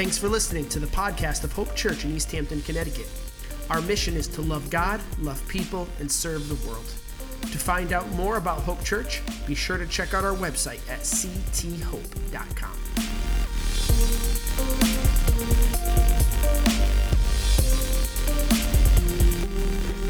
Thanks 0.00 0.16
for 0.16 0.30
listening 0.30 0.66
to 0.70 0.78
the 0.78 0.86
podcast 0.86 1.44
of 1.44 1.52
Hope 1.52 1.76
Church 1.76 2.06
in 2.06 2.16
East 2.16 2.32
Hampton, 2.32 2.62
Connecticut. 2.62 3.06
Our 3.68 3.82
mission 3.82 4.16
is 4.16 4.26
to 4.28 4.40
love 4.40 4.70
God, 4.70 4.98
love 5.18 5.46
people, 5.46 5.86
and 5.98 6.10
serve 6.10 6.48
the 6.48 6.54
world. 6.66 6.86
To 7.42 7.58
find 7.58 7.92
out 7.92 8.10
more 8.12 8.38
about 8.38 8.60
Hope 8.60 8.82
Church, 8.82 9.20
be 9.46 9.54
sure 9.54 9.76
to 9.76 9.86
check 9.86 10.14
out 10.14 10.24
our 10.24 10.34
website 10.34 10.80
at 10.88 11.00
cthope.com. 11.00 12.70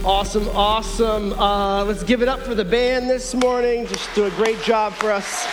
Awesome, 0.04 0.48
awesome. 0.50 1.32
Uh, 1.32 1.84
let's 1.84 2.04
give 2.04 2.22
it 2.22 2.28
up 2.28 2.38
for 2.42 2.54
the 2.54 2.64
band 2.64 3.10
this 3.10 3.34
morning. 3.34 3.88
Just 3.88 4.14
do 4.14 4.26
a 4.26 4.30
great 4.30 4.62
job 4.62 4.92
for 4.92 5.10
us. 5.10 5.52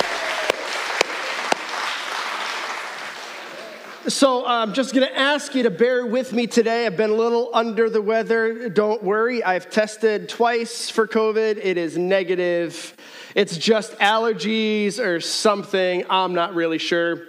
So 4.08 4.46
I'm 4.46 4.74
just 4.74 4.94
going 4.94 5.06
to 5.06 5.20
ask 5.20 5.54
you 5.54 5.64
to 5.64 5.70
bear 5.70 6.06
with 6.06 6.32
me 6.32 6.48
today. 6.48 6.86
I've 6.86 6.96
been 6.96 7.10
a 7.10 7.16
little 7.16 7.50
under 7.54 7.90
the 7.90 8.02
weather. 8.02 8.70
Don't 8.70 9.04
worry. 9.04 9.44
I've 9.44 9.70
tested 9.70 10.30
twice 10.30 10.90
for 10.90 11.10
COVID. 11.10 11.60
It 11.62 11.78
is 11.78 11.98
negative. 11.98 12.96
It's 13.36 13.58
just 13.58 13.92
allergies 14.00 14.98
or 14.98 15.20
something. 15.20 16.06
I'm 16.10 16.34
not 16.34 16.56
really 16.56 16.78
sure. 16.78 17.24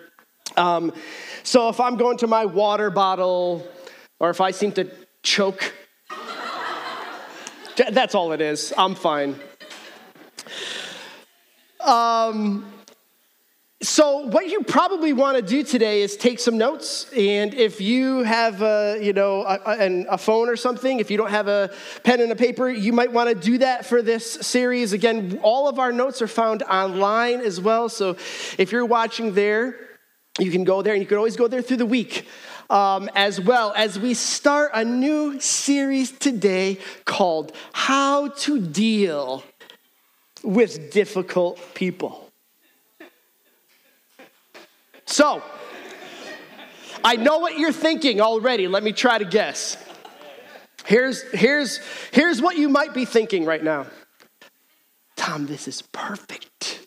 Um, 0.56 0.92
so 1.42 1.68
if 1.68 1.80
I'm 1.80 1.96
going 1.96 2.18
to 2.18 2.28
my 2.28 2.46
water 2.46 2.90
bottle 2.90 3.66
or 4.20 4.30
if 4.30 4.40
I 4.40 4.52
seem 4.52 4.70
to 4.72 4.88
choke, 5.24 5.74
that's 7.90 8.14
all 8.14 8.30
it 8.30 8.40
is. 8.40 8.72
I'm 8.78 8.94
fine. 8.94 9.34
Um, 11.80 12.72
so, 13.80 14.26
what 14.26 14.48
you 14.48 14.64
probably 14.64 15.12
want 15.12 15.36
to 15.36 15.42
do 15.42 15.62
today 15.62 16.02
is 16.02 16.16
take 16.16 16.40
some 16.40 16.58
notes. 16.58 17.06
And 17.16 17.54
if 17.54 17.80
you 17.80 18.24
have 18.24 18.60
a, 18.60 18.98
you 19.00 19.12
know, 19.12 19.42
a, 19.42 20.04
a, 20.08 20.18
phone 20.18 20.48
or 20.48 20.56
something, 20.56 20.98
if 20.98 21.12
you 21.12 21.16
don't 21.16 21.30
have 21.30 21.46
a 21.46 21.70
pen 22.02 22.20
and 22.20 22.32
a 22.32 22.36
paper, 22.36 22.68
you 22.68 22.92
might 22.92 23.12
want 23.12 23.28
to 23.28 23.36
do 23.36 23.58
that 23.58 23.86
for 23.86 24.02
this 24.02 24.32
series. 24.32 24.92
Again, 24.92 25.38
all 25.44 25.68
of 25.68 25.78
our 25.78 25.92
notes 25.92 26.20
are 26.20 26.26
found 26.26 26.64
online 26.64 27.40
as 27.40 27.60
well. 27.60 27.88
So, 27.88 28.16
if 28.58 28.72
you're 28.72 28.84
watching 28.84 29.34
there, 29.34 29.76
you 30.40 30.50
can 30.50 30.64
go 30.64 30.82
there 30.82 30.94
and 30.94 31.00
you 31.00 31.06
can 31.06 31.16
always 31.16 31.36
go 31.36 31.46
there 31.46 31.62
through 31.62 31.76
the 31.76 31.86
week. 31.86 32.26
Um, 32.70 33.08
as 33.14 33.40
well 33.40 33.72
as 33.76 33.96
we 33.96 34.12
start 34.12 34.72
a 34.74 34.84
new 34.84 35.38
series 35.38 36.10
today 36.10 36.78
called 37.04 37.52
How 37.72 38.28
to 38.28 38.60
Deal 38.60 39.44
with 40.42 40.90
Difficult 40.90 41.60
People. 41.74 42.27
So, 45.08 45.42
I 47.02 47.16
know 47.16 47.38
what 47.38 47.58
you're 47.58 47.72
thinking 47.72 48.20
already. 48.20 48.68
Let 48.68 48.82
me 48.82 48.92
try 48.92 49.16
to 49.16 49.24
guess. 49.24 49.82
Here's, 50.84 51.22
here's, 51.32 51.80
here's 52.12 52.42
what 52.42 52.58
you 52.58 52.68
might 52.68 52.92
be 52.92 53.06
thinking 53.06 53.46
right 53.46 53.64
now 53.64 53.86
Tom, 55.16 55.46
this 55.46 55.66
is 55.66 55.80
perfect. 55.80 56.86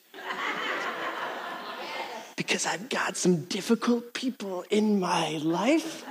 because 2.35 2.67
I've 2.67 2.89
got 2.89 3.17
some 3.17 3.45
difficult 3.45 4.13
people 4.13 4.65
in 4.69 4.99
my 4.99 5.39
life, 5.43 6.05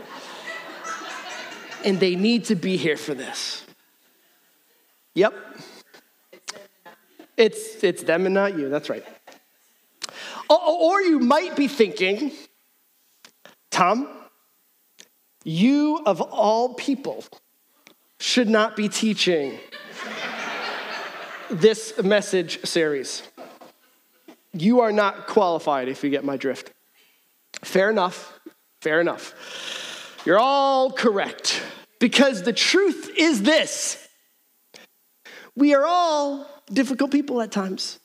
and 1.84 2.00
they 2.00 2.16
need 2.16 2.46
to 2.46 2.56
be 2.56 2.76
here 2.76 2.96
for 2.96 3.14
this. 3.14 3.64
Yep. 5.14 5.32
It's, 7.36 7.84
it's 7.84 8.02
them 8.02 8.26
and 8.26 8.34
not 8.34 8.58
you. 8.58 8.68
That's 8.68 8.90
right. 8.90 9.04
Or 10.50 11.00
you 11.00 11.20
might 11.20 11.54
be 11.54 11.68
thinking, 11.68 12.32
Tom, 13.70 14.08
you 15.44 16.02
of 16.04 16.20
all 16.20 16.74
people 16.74 17.24
should 18.18 18.48
not 18.48 18.76
be 18.76 18.88
teaching 18.88 19.58
this 21.50 22.02
message 22.02 22.64
series. 22.66 23.22
You 24.52 24.80
are 24.80 24.92
not 24.92 25.26
qualified 25.26 25.88
if 25.88 26.02
you 26.02 26.10
get 26.10 26.24
my 26.24 26.36
drift. 26.36 26.72
Fair 27.62 27.90
enough. 27.90 28.38
Fair 28.80 29.00
enough. 29.00 29.34
You're 30.24 30.38
all 30.38 30.90
correct. 30.90 31.62
Because 32.00 32.42
the 32.42 32.52
truth 32.52 33.10
is 33.16 33.42
this 33.42 34.08
we 35.54 35.74
are 35.74 35.84
all 35.84 36.46
difficult 36.72 37.10
people 37.10 37.40
at 37.40 37.52
times. 37.52 38.00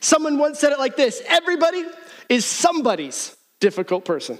Someone 0.00 0.38
once 0.38 0.58
said 0.58 0.72
it 0.72 0.78
like 0.78 0.96
this 0.96 1.22
everybody 1.26 1.84
is 2.28 2.44
somebody's 2.44 3.36
difficult 3.60 4.04
person. 4.04 4.38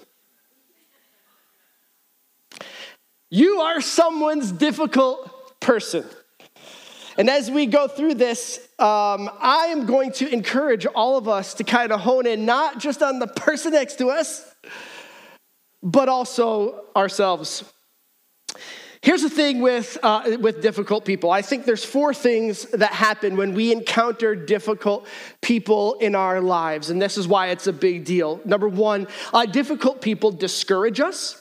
You 3.30 3.60
are 3.60 3.80
someone's 3.80 4.52
difficult 4.52 5.60
person. 5.60 6.04
And 7.18 7.30
as 7.30 7.50
we 7.50 7.66
go 7.66 7.88
through 7.88 8.14
this, 8.14 8.58
um, 8.78 9.30
I 9.40 9.68
am 9.70 9.86
going 9.86 10.12
to 10.12 10.28
encourage 10.32 10.86
all 10.86 11.16
of 11.16 11.28
us 11.28 11.54
to 11.54 11.64
kind 11.64 11.92
of 11.92 12.00
hone 12.00 12.26
in 12.26 12.44
not 12.44 12.78
just 12.78 13.02
on 13.02 13.18
the 13.18 13.26
person 13.26 13.72
next 13.72 13.96
to 13.96 14.08
us, 14.08 14.54
but 15.82 16.08
also 16.08 16.84
ourselves. 16.94 17.64
Here's 19.06 19.22
the 19.22 19.30
thing 19.30 19.60
with, 19.60 19.96
uh, 20.02 20.36
with 20.40 20.60
difficult 20.60 21.04
people. 21.04 21.30
I 21.30 21.40
think 21.40 21.64
there's 21.64 21.84
four 21.84 22.12
things 22.12 22.64
that 22.72 22.90
happen 22.90 23.36
when 23.36 23.54
we 23.54 23.70
encounter 23.70 24.34
difficult 24.34 25.06
people 25.40 25.94
in 26.00 26.16
our 26.16 26.40
lives, 26.40 26.90
and 26.90 27.00
this 27.00 27.16
is 27.16 27.28
why 27.28 27.50
it's 27.50 27.68
a 27.68 27.72
big 27.72 28.04
deal. 28.04 28.40
Number 28.44 28.68
one, 28.68 29.06
uh, 29.32 29.46
difficult 29.46 30.02
people 30.02 30.32
discourage 30.32 30.98
us. 30.98 31.40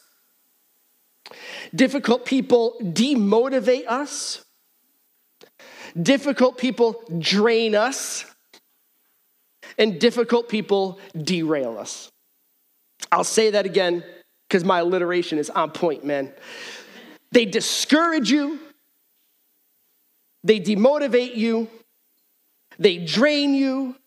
Difficult 1.73 2.23
people 2.23 2.77
demotivate 2.83 3.87
us. 3.87 4.45
Difficult 5.99 6.59
people 6.59 7.01
drain 7.17 7.73
us. 7.73 8.25
And 9.79 9.99
difficult 9.99 10.49
people 10.49 10.99
derail 11.17 11.79
us. 11.79 12.11
I'll 13.11 13.23
say 13.23 13.49
that 13.49 13.65
again 13.65 14.03
because 14.47 14.63
my 14.63 14.81
alliteration 14.81 15.39
is 15.39 15.49
on 15.49 15.71
point, 15.71 16.05
man. 16.05 16.31
They 17.35 17.43
discourage 17.43 18.31
you, 18.31 18.59
they 20.45 20.57
demotivate 20.57 21.35
you, 21.35 21.67
they 22.79 22.99
drain 22.99 23.53
you, 23.53 23.97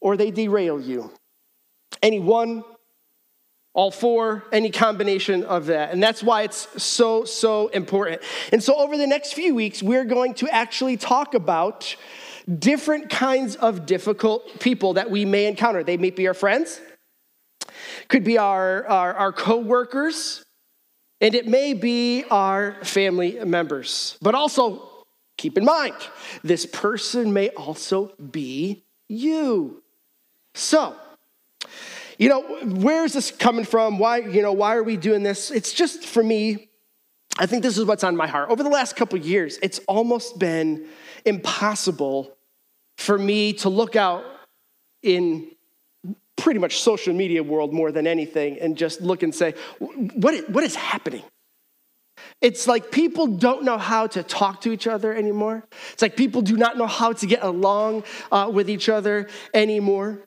or 0.00 0.16
they 0.16 0.32
derail 0.32 0.80
you. 0.80 1.12
Any 2.02 2.18
one, 2.18 2.64
all 3.74 3.92
four, 3.92 4.42
any 4.50 4.70
combination 4.70 5.44
of 5.44 5.66
that. 5.66 5.92
And 5.92 6.02
that's 6.02 6.20
why 6.20 6.42
it's 6.42 6.82
so, 6.82 7.24
so 7.24 7.68
important. 7.68 8.22
And 8.50 8.60
so, 8.60 8.74
over 8.74 8.96
the 8.96 9.06
next 9.06 9.34
few 9.34 9.54
weeks, 9.54 9.80
we're 9.80 10.04
going 10.04 10.34
to 10.34 10.52
actually 10.52 10.96
talk 10.96 11.34
about 11.34 11.94
different 12.58 13.08
kinds 13.08 13.54
of 13.54 13.86
difficult 13.86 14.58
people 14.58 14.94
that 14.94 15.12
we 15.12 15.24
may 15.24 15.46
encounter. 15.46 15.84
They 15.84 15.96
may 15.96 16.10
be 16.10 16.26
our 16.26 16.34
friends, 16.34 16.80
could 18.08 18.24
be 18.24 18.36
our, 18.36 18.84
our, 18.88 19.14
our 19.14 19.32
co 19.32 19.58
workers, 19.58 20.44
and 21.20 21.34
it 21.34 21.46
may 21.46 21.74
be 21.74 22.24
our 22.30 22.82
family 22.84 23.38
members. 23.44 24.16
But 24.22 24.34
also, 24.34 24.88
keep 25.36 25.58
in 25.58 25.64
mind, 25.64 25.94
this 26.42 26.66
person 26.66 27.32
may 27.32 27.50
also 27.50 28.12
be 28.30 28.84
you. 29.08 29.82
So, 30.54 30.96
you 32.18 32.28
know, 32.28 32.42
where 32.64 33.04
is 33.04 33.12
this 33.12 33.30
coming 33.30 33.64
from? 33.64 33.98
Why, 33.98 34.18
you 34.18 34.42
know, 34.42 34.52
why 34.52 34.76
are 34.76 34.82
we 34.82 34.96
doing 34.96 35.22
this? 35.22 35.50
It's 35.50 35.72
just 35.72 36.04
for 36.04 36.22
me, 36.22 36.68
I 37.38 37.46
think 37.46 37.62
this 37.62 37.78
is 37.78 37.84
what's 37.84 38.04
on 38.04 38.16
my 38.16 38.26
heart. 38.26 38.50
Over 38.50 38.62
the 38.62 38.70
last 38.70 38.96
couple 38.96 39.18
years, 39.18 39.58
it's 39.62 39.78
almost 39.88 40.38
been 40.38 40.86
impossible 41.24 42.36
for 42.98 43.18
me 43.18 43.54
to 43.54 43.68
look 43.68 43.96
out 43.96 44.24
in 45.02 45.50
pretty 46.40 46.58
much 46.58 46.80
social 46.80 47.14
media 47.14 47.42
world 47.42 47.72
more 47.72 47.92
than 47.92 48.06
anything 48.06 48.58
and 48.60 48.76
just 48.76 49.00
look 49.00 49.22
and 49.22 49.34
say, 49.34 49.54
what, 49.78 50.48
what 50.50 50.64
is 50.64 50.74
happening? 50.74 51.22
It's 52.40 52.66
like 52.66 52.90
people 52.90 53.26
don't 53.26 53.64
know 53.64 53.78
how 53.78 54.06
to 54.08 54.22
talk 54.22 54.62
to 54.62 54.72
each 54.72 54.86
other 54.86 55.14
anymore. 55.14 55.64
It's 55.92 56.02
like 56.02 56.16
people 56.16 56.42
do 56.42 56.56
not 56.56 56.76
know 56.78 56.86
how 56.86 57.12
to 57.12 57.26
get 57.26 57.42
along 57.42 58.04
uh, 58.32 58.50
with 58.52 58.70
each 58.70 58.88
other 58.88 59.28
anymore. 59.52 60.26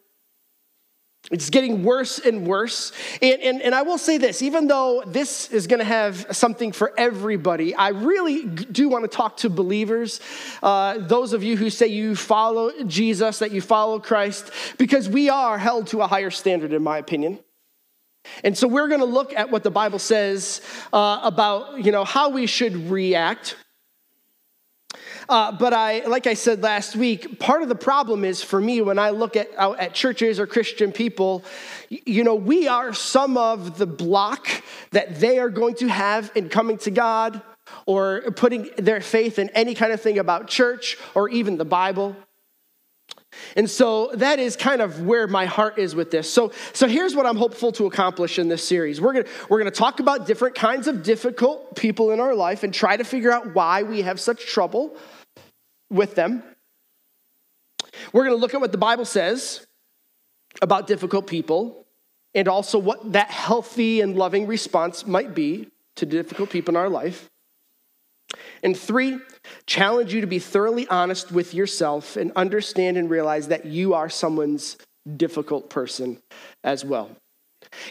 It's 1.32 1.50
getting 1.50 1.84
worse 1.84 2.20
and 2.20 2.46
worse. 2.46 2.92
And, 3.22 3.42
and, 3.42 3.62
and 3.62 3.74
I 3.74 3.84
will 3.84 3.98
say 3.98 4.18
this 4.18 4.42
even 4.42 4.68
though 4.68 5.04
this 5.08 5.50
is 5.52 5.68
going 5.68 5.80
to 5.80 5.86
have 5.86 6.28
something 6.32 6.74
for 6.74 6.94
everybody, 6.98 7.74
I 7.74 7.90
really 7.90 8.46
do 8.46 8.90
want 8.90 9.04
to 9.04 9.08
talk 9.08 9.38
to 9.38 9.50
believers, 9.50 10.20
uh, 10.62 10.98
those 11.00 11.32
of 11.32 11.42
you 11.42 11.56
who 11.56 11.70
say 11.70 11.88
you 11.88 12.16
follow 12.16 12.72
Jesus, 12.84 13.40
that 13.40 13.52
you 13.52 13.62
follow 13.62 14.00
Christ, 14.00 14.52
because 14.78 15.08
we 15.08 15.30
are 15.30 15.58
held 15.58 15.88
to 15.88 16.02
a 16.02 16.08
higher 16.08 16.30
standard, 16.30 16.74
in 16.74 16.84
my 16.84 16.98
opinion. 16.98 17.40
And 18.44 18.58
so 18.58 18.68
we're 18.68 18.88
going 18.88 19.02
to 19.02 19.06
look 19.06 19.34
at 19.34 19.50
what 19.50 19.64
the 19.64 19.72
Bible 19.72 20.00
says 20.00 20.62
uh, 20.92 21.22
about 21.24 21.84
you 21.84 21.92
know, 21.92 22.04
how 22.04 22.30
we 22.30 22.48
should 22.48 22.90
react 22.90 23.56
Uh, 25.30 25.52
but 25.52 25.74
I, 25.74 26.06
like 26.06 26.28
I 26.28 26.34
said 26.34 26.62
last 26.62 26.96
week, 26.96 27.40
part 27.40 27.62
of 27.62 27.70
the 27.70 27.76
problem 27.76 28.26
is 28.26 28.44
for 28.44 28.60
me 28.60 28.82
when 28.82 29.00
I 29.00 29.12
look 29.12 29.36
at 29.36 29.50
out 29.58 29.80
at 29.80 29.94
churches 29.94 30.40
or 30.40 30.48
Christian 30.48 30.92
people, 30.92 31.44
you 31.90 32.24
know, 32.24 32.36
we 32.36 32.68
are 32.68 32.94
some 32.94 33.38
of 33.38 33.78
the 33.78 33.86
block 33.86 34.48
that 34.92 35.20
they 35.20 35.40
are 35.40 35.50
going 35.50 35.76
to 35.76 35.88
have 35.88 36.32
in 36.36 36.50
coming 36.50 36.78
to 36.80 36.92
God 36.92 37.42
or 37.86 38.22
putting 38.36 38.70
their 38.78 39.02
faith 39.02 39.40
in 39.40 39.50
any 39.50 39.74
kind 39.74 39.94
of 39.94 40.02
thing 40.02 40.20
about 40.20 40.48
church 40.48 40.98
or 41.16 41.30
even 41.30 41.58
the 41.58 41.66
Bible. 41.66 42.16
And 43.56 43.70
so 43.70 44.12
that 44.16 44.40
is 44.40 44.56
kind 44.56 44.82
of 44.82 45.02
where 45.02 45.28
my 45.28 45.46
heart 45.46 45.78
is 45.78 45.96
with 45.96 46.12
this. 46.12 46.32
So, 46.32 46.52
so 46.74 46.88
here's 46.88 47.16
what 47.16 47.26
I'm 47.26 47.38
hopeful 47.38 47.72
to 47.74 47.86
accomplish 47.86 48.40
in 48.40 48.48
this 48.48 48.68
series. 48.68 49.00
We're 49.00 49.14
gonna, 49.14 49.26
we're 49.50 49.60
gonna 49.60 49.72
talk 49.72 50.00
about 50.00 50.26
different 50.26 50.56
kinds 50.56 50.88
of 50.88 51.04
difficult 51.04 51.76
people 51.76 52.12
in 52.12 52.20
our 52.20 52.36
life 52.36 52.64
and 52.64 52.74
try 52.74 52.98
to 52.98 53.04
figure 53.04 53.32
out 53.32 53.54
why 53.54 53.84
we 53.84 54.02
have 54.02 54.20
such 54.20 54.46
trouble 54.46 54.98
with 55.90 56.16
them. 56.16 56.44
We're 58.12 58.24
gonna 58.26 58.36
look 58.36 58.54
at 58.54 58.62
what 58.62 58.72
the 58.72 58.78
Bible 58.78 59.06
says 59.06 59.66
about 60.62 60.88
difficult 60.88 61.28
people 61.28 61.86
and 62.36 62.48
also 62.48 62.78
what 62.78 63.14
that 63.14 63.30
healthy 63.30 64.02
and 64.02 64.16
loving 64.16 64.48
response 64.48 65.06
might 65.06 65.36
be 65.36 65.70
to 65.96 66.06
difficult 66.06 66.50
people 66.50 66.74
in 66.74 66.78
our 66.78 66.90
life. 66.90 67.30
And 68.64 68.78
three, 68.78 69.20
challenge 69.66 70.14
you 70.14 70.22
to 70.22 70.28
be 70.28 70.40
thoroughly 70.40 70.88
honest 70.88 71.32
with 71.32 71.54
yourself 71.54 72.16
and 72.16 72.32
understand 72.36 72.98
and 72.98 73.10
realize 73.10 73.50
that 73.50 73.66
you 73.66 73.94
are 73.94 74.10
someone's 74.10 74.78
difficult 75.18 75.70
person 75.70 76.22
as 76.64 76.86
well. 76.86 77.12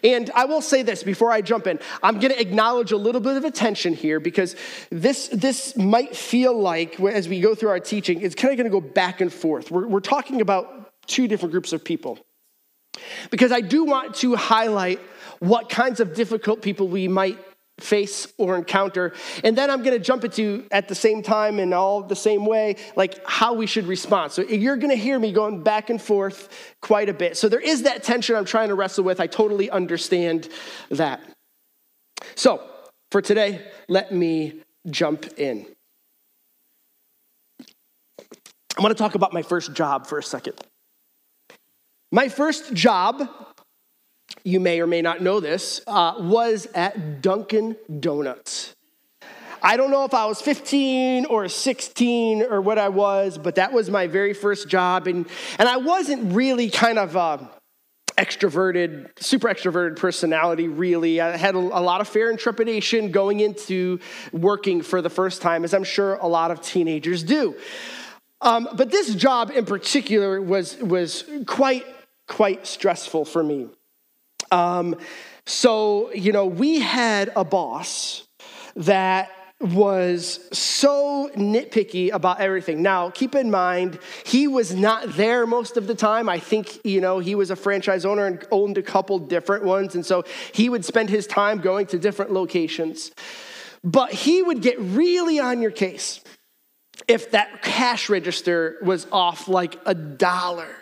And 0.02 0.30
I 0.34 0.44
will 0.44 0.62
say 0.62 0.82
this 0.82 1.02
before 1.02 1.30
I 1.30 1.40
jump 1.40 1.66
in. 1.66 1.78
I'm 2.02 2.20
going 2.20 2.32
to 2.32 2.40
acknowledge 2.40 2.92
a 2.92 2.96
little 2.96 3.20
bit 3.20 3.36
of 3.36 3.44
attention 3.44 3.94
here 3.94 4.20
because 4.20 4.54
this, 4.90 5.28
this 5.28 5.76
might 5.76 6.16
feel 6.16 6.58
like, 6.58 7.00
as 7.00 7.28
we 7.28 7.40
go 7.40 7.54
through 7.54 7.70
our 7.70 7.80
teaching, 7.80 8.20
it's 8.20 8.34
kind 8.34 8.52
of 8.52 8.58
going 8.58 8.70
to 8.70 8.80
go 8.80 8.86
back 8.86 9.20
and 9.20 9.32
forth. 9.32 9.70
We're, 9.70 9.86
we're 9.86 10.00
talking 10.00 10.40
about 10.40 10.90
two 11.06 11.26
different 11.28 11.52
groups 11.52 11.72
of 11.72 11.84
people. 11.84 12.18
Because 13.30 13.52
I 13.52 13.60
do 13.60 13.84
want 13.84 14.16
to 14.16 14.36
highlight 14.36 15.00
what 15.38 15.68
kinds 15.68 16.00
of 16.00 16.14
difficult 16.14 16.62
people 16.62 16.88
we 16.88 17.08
might 17.08 17.38
face 17.82 18.32
or 18.38 18.56
encounter. 18.56 19.12
And 19.44 19.56
then 19.56 19.70
I'm 19.70 19.82
going 19.82 19.96
to 19.96 20.02
jump 20.02 20.24
into 20.24 20.66
at 20.70 20.88
the 20.88 20.94
same 20.94 21.22
time 21.22 21.58
and 21.58 21.74
all 21.74 22.02
the 22.02 22.16
same 22.16 22.46
way, 22.46 22.76
like 22.96 23.20
how 23.26 23.54
we 23.54 23.66
should 23.66 23.86
respond. 23.86 24.32
So 24.32 24.42
you're 24.42 24.76
going 24.76 24.90
to 24.90 24.96
hear 24.96 25.18
me 25.18 25.32
going 25.32 25.62
back 25.62 25.90
and 25.90 26.00
forth 26.00 26.48
quite 26.80 27.08
a 27.08 27.14
bit. 27.14 27.36
So 27.36 27.48
there 27.48 27.60
is 27.60 27.82
that 27.82 28.02
tension 28.02 28.36
I'm 28.36 28.44
trying 28.44 28.68
to 28.68 28.74
wrestle 28.74 29.04
with. 29.04 29.20
I 29.20 29.26
totally 29.26 29.70
understand 29.70 30.48
that. 30.90 31.20
So 32.34 32.62
for 33.10 33.20
today, 33.20 33.60
let 33.88 34.12
me 34.12 34.62
jump 34.88 35.26
in. 35.38 35.66
I 37.60 38.80
want 38.80 38.96
to 38.96 39.02
talk 39.02 39.14
about 39.14 39.32
my 39.32 39.42
first 39.42 39.74
job 39.74 40.06
for 40.06 40.18
a 40.18 40.22
second. 40.22 40.54
My 42.10 42.28
first 42.28 42.72
job 42.74 43.28
you 44.44 44.60
may 44.60 44.80
or 44.80 44.86
may 44.86 45.02
not 45.02 45.20
know 45.20 45.40
this, 45.40 45.80
uh, 45.86 46.14
was 46.18 46.66
at 46.74 47.22
Dunkin' 47.22 47.76
Donuts. 48.00 48.74
I 49.64 49.76
don't 49.76 49.92
know 49.92 50.04
if 50.04 50.12
I 50.12 50.26
was 50.26 50.42
15 50.42 51.26
or 51.26 51.48
16 51.48 52.42
or 52.42 52.60
what 52.60 52.78
I 52.78 52.88
was, 52.88 53.38
but 53.38 53.54
that 53.54 53.72
was 53.72 53.90
my 53.90 54.08
very 54.08 54.34
first 54.34 54.68
job. 54.68 55.06
And, 55.06 55.26
and 55.58 55.68
I 55.68 55.76
wasn't 55.76 56.34
really 56.34 56.68
kind 56.68 56.98
of 56.98 57.16
uh, 57.16 57.38
extroverted, 58.18 59.10
super 59.22 59.48
extroverted 59.48 59.96
personality, 59.96 60.66
really. 60.66 61.20
I 61.20 61.36
had 61.36 61.54
a, 61.54 61.58
a 61.58 61.60
lot 61.60 62.00
of 62.00 62.08
fear 62.08 62.28
and 62.28 62.38
trepidation 62.38 63.12
going 63.12 63.38
into 63.38 64.00
working 64.32 64.82
for 64.82 65.00
the 65.00 65.10
first 65.10 65.40
time, 65.42 65.62
as 65.62 65.74
I'm 65.74 65.84
sure 65.84 66.14
a 66.14 66.26
lot 66.26 66.50
of 66.50 66.60
teenagers 66.60 67.22
do. 67.22 67.54
Um, 68.40 68.68
but 68.74 68.90
this 68.90 69.14
job 69.14 69.52
in 69.52 69.64
particular 69.64 70.42
was, 70.42 70.76
was 70.78 71.24
quite, 71.46 71.86
quite 72.26 72.66
stressful 72.66 73.24
for 73.24 73.44
me. 73.44 73.68
Um, 74.52 74.96
so, 75.46 76.12
you 76.12 76.30
know, 76.30 76.46
we 76.46 76.78
had 76.78 77.32
a 77.34 77.44
boss 77.44 78.24
that 78.76 79.30
was 79.60 80.40
so 80.52 81.30
nitpicky 81.36 82.12
about 82.12 82.40
everything. 82.40 82.82
Now, 82.82 83.10
keep 83.10 83.34
in 83.34 83.50
mind, 83.50 83.98
he 84.24 84.48
was 84.48 84.74
not 84.74 85.14
there 85.14 85.46
most 85.46 85.76
of 85.76 85.86
the 85.86 85.94
time. 85.94 86.28
I 86.28 86.38
think, 86.38 86.84
you 86.84 87.00
know, 87.00 87.20
he 87.20 87.34
was 87.34 87.50
a 87.50 87.56
franchise 87.56 88.04
owner 88.04 88.26
and 88.26 88.44
owned 88.50 88.76
a 88.76 88.82
couple 88.82 89.18
different 89.20 89.64
ones. 89.64 89.94
And 89.94 90.04
so 90.04 90.24
he 90.52 90.68
would 90.68 90.84
spend 90.84 91.10
his 91.10 91.26
time 91.26 91.60
going 91.60 91.86
to 91.86 91.98
different 91.98 92.32
locations. 92.32 93.12
But 93.84 94.12
he 94.12 94.42
would 94.42 94.62
get 94.62 94.78
really 94.80 95.38
on 95.38 95.62
your 95.62 95.70
case 95.70 96.20
if 97.08 97.30
that 97.30 97.62
cash 97.62 98.08
register 98.08 98.78
was 98.82 99.06
off 99.10 99.48
like 99.48 99.76
a 99.86 99.94
dollar 99.94 100.81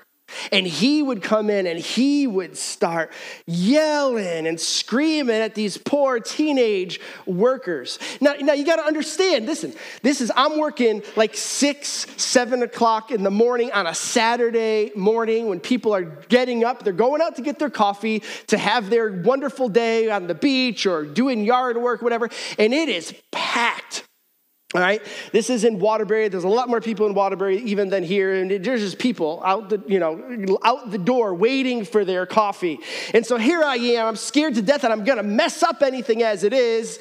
and 0.52 0.66
he 0.66 1.02
would 1.02 1.22
come 1.22 1.50
in 1.50 1.66
and 1.66 1.78
he 1.78 2.26
would 2.26 2.56
start 2.56 3.12
yelling 3.46 4.46
and 4.46 4.60
screaming 4.60 5.36
at 5.36 5.54
these 5.54 5.76
poor 5.78 6.20
teenage 6.20 7.00
workers. 7.26 7.98
Now, 8.20 8.34
now 8.40 8.52
you 8.52 8.64
got 8.64 8.76
to 8.76 8.84
understand, 8.84 9.46
listen, 9.46 9.74
this 10.02 10.20
is, 10.20 10.30
I'm 10.36 10.58
working 10.58 11.02
like 11.16 11.36
six, 11.36 12.06
seven 12.16 12.62
o'clock 12.62 13.10
in 13.10 13.22
the 13.22 13.30
morning 13.30 13.72
on 13.72 13.86
a 13.86 13.94
Saturday 13.94 14.92
morning 14.94 15.48
when 15.48 15.60
people 15.60 15.94
are 15.94 16.02
getting 16.02 16.64
up. 16.64 16.84
They're 16.84 16.92
going 16.92 17.22
out 17.22 17.36
to 17.36 17.42
get 17.42 17.58
their 17.58 17.70
coffee 17.70 18.22
to 18.48 18.58
have 18.58 18.90
their 18.90 19.22
wonderful 19.22 19.68
day 19.68 20.10
on 20.10 20.26
the 20.26 20.34
beach 20.34 20.86
or 20.86 21.04
doing 21.04 21.44
yard 21.44 21.76
work, 21.76 22.02
whatever. 22.02 22.28
And 22.58 22.72
it 22.74 22.88
is 22.88 23.14
packed 23.30 24.04
all 24.72 24.80
right, 24.80 25.02
this 25.32 25.50
is 25.50 25.64
in 25.64 25.80
Waterbury. 25.80 26.28
There's 26.28 26.44
a 26.44 26.48
lot 26.48 26.68
more 26.68 26.80
people 26.80 27.06
in 27.06 27.14
Waterbury 27.14 27.58
even 27.62 27.88
than 27.88 28.04
here, 28.04 28.34
and 28.34 28.50
there's 28.64 28.80
just 28.80 28.98
people 28.98 29.42
out 29.44 29.68
the, 29.68 29.82
you 29.88 29.98
know, 29.98 30.58
out 30.62 30.92
the 30.92 30.98
door 30.98 31.34
waiting 31.34 31.84
for 31.84 32.04
their 32.04 32.24
coffee. 32.24 32.78
And 33.12 33.26
so 33.26 33.36
here 33.36 33.64
I 33.64 33.76
am. 33.76 34.06
I'm 34.06 34.16
scared 34.16 34.54
to 34.54 34.62
death 34.62 34.82
that 34.82 34.92
I'm 34.92 35.02
gonna 35.02 35.24
mess 35.24 35.64
up 35.64 35.82
anything 35.82 36.22
as 36.22 36.44
it 36.44 36.52
is, 36.52 37.00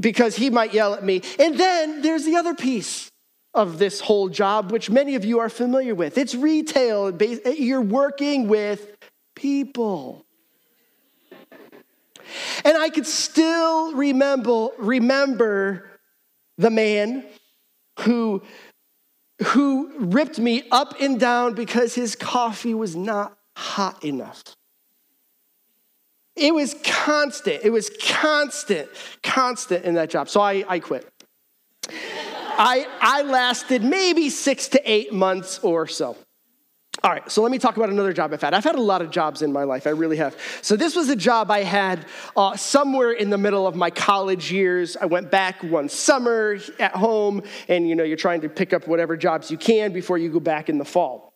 because 0.00 0.36
he 0.36 0.50
might 0.50 0.74
yell 0.74 0.94
at 0.94 1.04
me. 1.04 1.22
And 1.38 1.58
then 1.58 2.02
there's 2.02 2.24
the 2.24 2.36
other 2.36 2.54
piece 2.54 3.10
of 3.54 3.78
this 3.78 4.00
whole 4.00 4.28
job, 4.28 4.70
which 4.70 4.90
many 4.90 5.14
of 5.14 5.24
you 5.24 5.40
are 5.40 5.48
familiar 5.48 5.94
with. 5.94 6.18
It's 6.18 6.34
retail. 6.34 7.16
You're 7.20 7.80
working 7.80 8.48
with 8.48 8.96
people. 9.34 10.24
And 12.64 12.76
I 12.76 12.90
could 12.90 13.06
still 13.06 13.94
remember 13.94 14.68
remember 14.78 15.95
the 16.58 16.70
man 16.70 17.24
who, 18.00 18.42
who 19.42 19.92
ripped 19.98 20.38
me 20.38 20.64
up 20.70 20.94
and 21.00 21.18
down 21.20 21.54
because 21.54 21.94
his 21.94 22.16
coffee 22.16 22.74
was 22.74 22.96
not 22.96 23.36
hot 23.56 24.04
enough. 24.04 24.42
It 26.34 26.54
was 26.54 26.74
constant. 26.84 27.60
It 27.64 27.70
was 27.70 27.90
constant, 28.02 28.88
constant 29.22 29.84
in 29.84 29.94
that 29.94 30.10
job. 30.10 30.28
So 30.28 30.40
I, 30.40 30.64
I 30.68 30.78
quit. 30.80 31.08
I, 31.88 32.86
I 33.00 33.22
lasted 33.22 33.82
maybe 33.82 34.28
six 34.30 34.68
to 34.68 34.90
eight 34.90 35.12
months 35.12 35.58
or 35.60 35.86
so. 35.86 36.16
All 37.06 37.12
right, 37.12 37.30
so 37.30 37.40
let 37.40 37.52
me 37.52 37.58
talk 37.58 37.76
about 37.76 37.88
another 37.88 38.12
job 38.12 38.32
I've 38.32 38.42
had. 38.42 38.52
I've 38.52 38.64
had 38.64 38.74
a 38.74 38.80
lot 38.80 39.00
of 39.00 39.12
jobs 39.12 39.40
in 39.40 39.52
my 39.52 39.62
life, 39.62 39.86
I 39.86 39.90
really 39.90 40.16
have. 40.16 40.36
So, 40.60 40.74
this 40.74 40.96
was 40.96 41.08
a 41.08 41.14
job 41.14 41.52
I 41.52 41.62
had 41.62 42.04
uh, 42.36 42.56
somewhere 42.56 43.12
in 43.12 43.30
the 43.30 43.38
middle 43.38 43.64
of 43.64 43.76
my 43.76 43.90
college 43.90 44.50
years. 44.50 44.96
I 44.96 45.06
went 45.06 45.30
back 45.30 45.62
one 45.62 45.88
summer 45.88 46.58
at 46.80 46.96
home, 46.96 47.44
and 47.68 47.88
you 47.88 47.94
know, 47.94 48.02
you're 48.02 48.16
trying 48.16 48.40
to 48.40 48.48
pick 48.48 48.72
up 48.72 48.88
whatever 48.88 49.16
jobs 49.16 49.52
you 49.52 49.56
can 49.56 49.92
before 49.92 50.18
you 50.18 50.30
go 50.30 50.40
back 50.40 50.68
in 50.68 50.78
the 50.78 50.84
fall. 50.84 51.32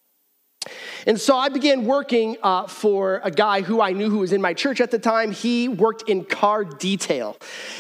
And 1.07 1.21
so 1.21 1.37
I 1.37 1.51
began 1.51 1.85
working 1.85 2.37
uh, 2.43 2.67
for 2.67 3.21
a 3.23 3.31
guy 3.31 3.61
who 3.61 3.81
I 3.81 3.93
knew 3.93 4.11
who 4.11 4.19
was 4.19 4.33
in 4.33 4.43
my 4.43 4.55
church 4.55 4.81
at 4.81 4.91
the 4.91 4.99
time. 4.99 5.31
He 5.31 5.69
worked 5.69 6.09
in 6.09 6.25
car 6.25 6.65
detail. 6.65 7.37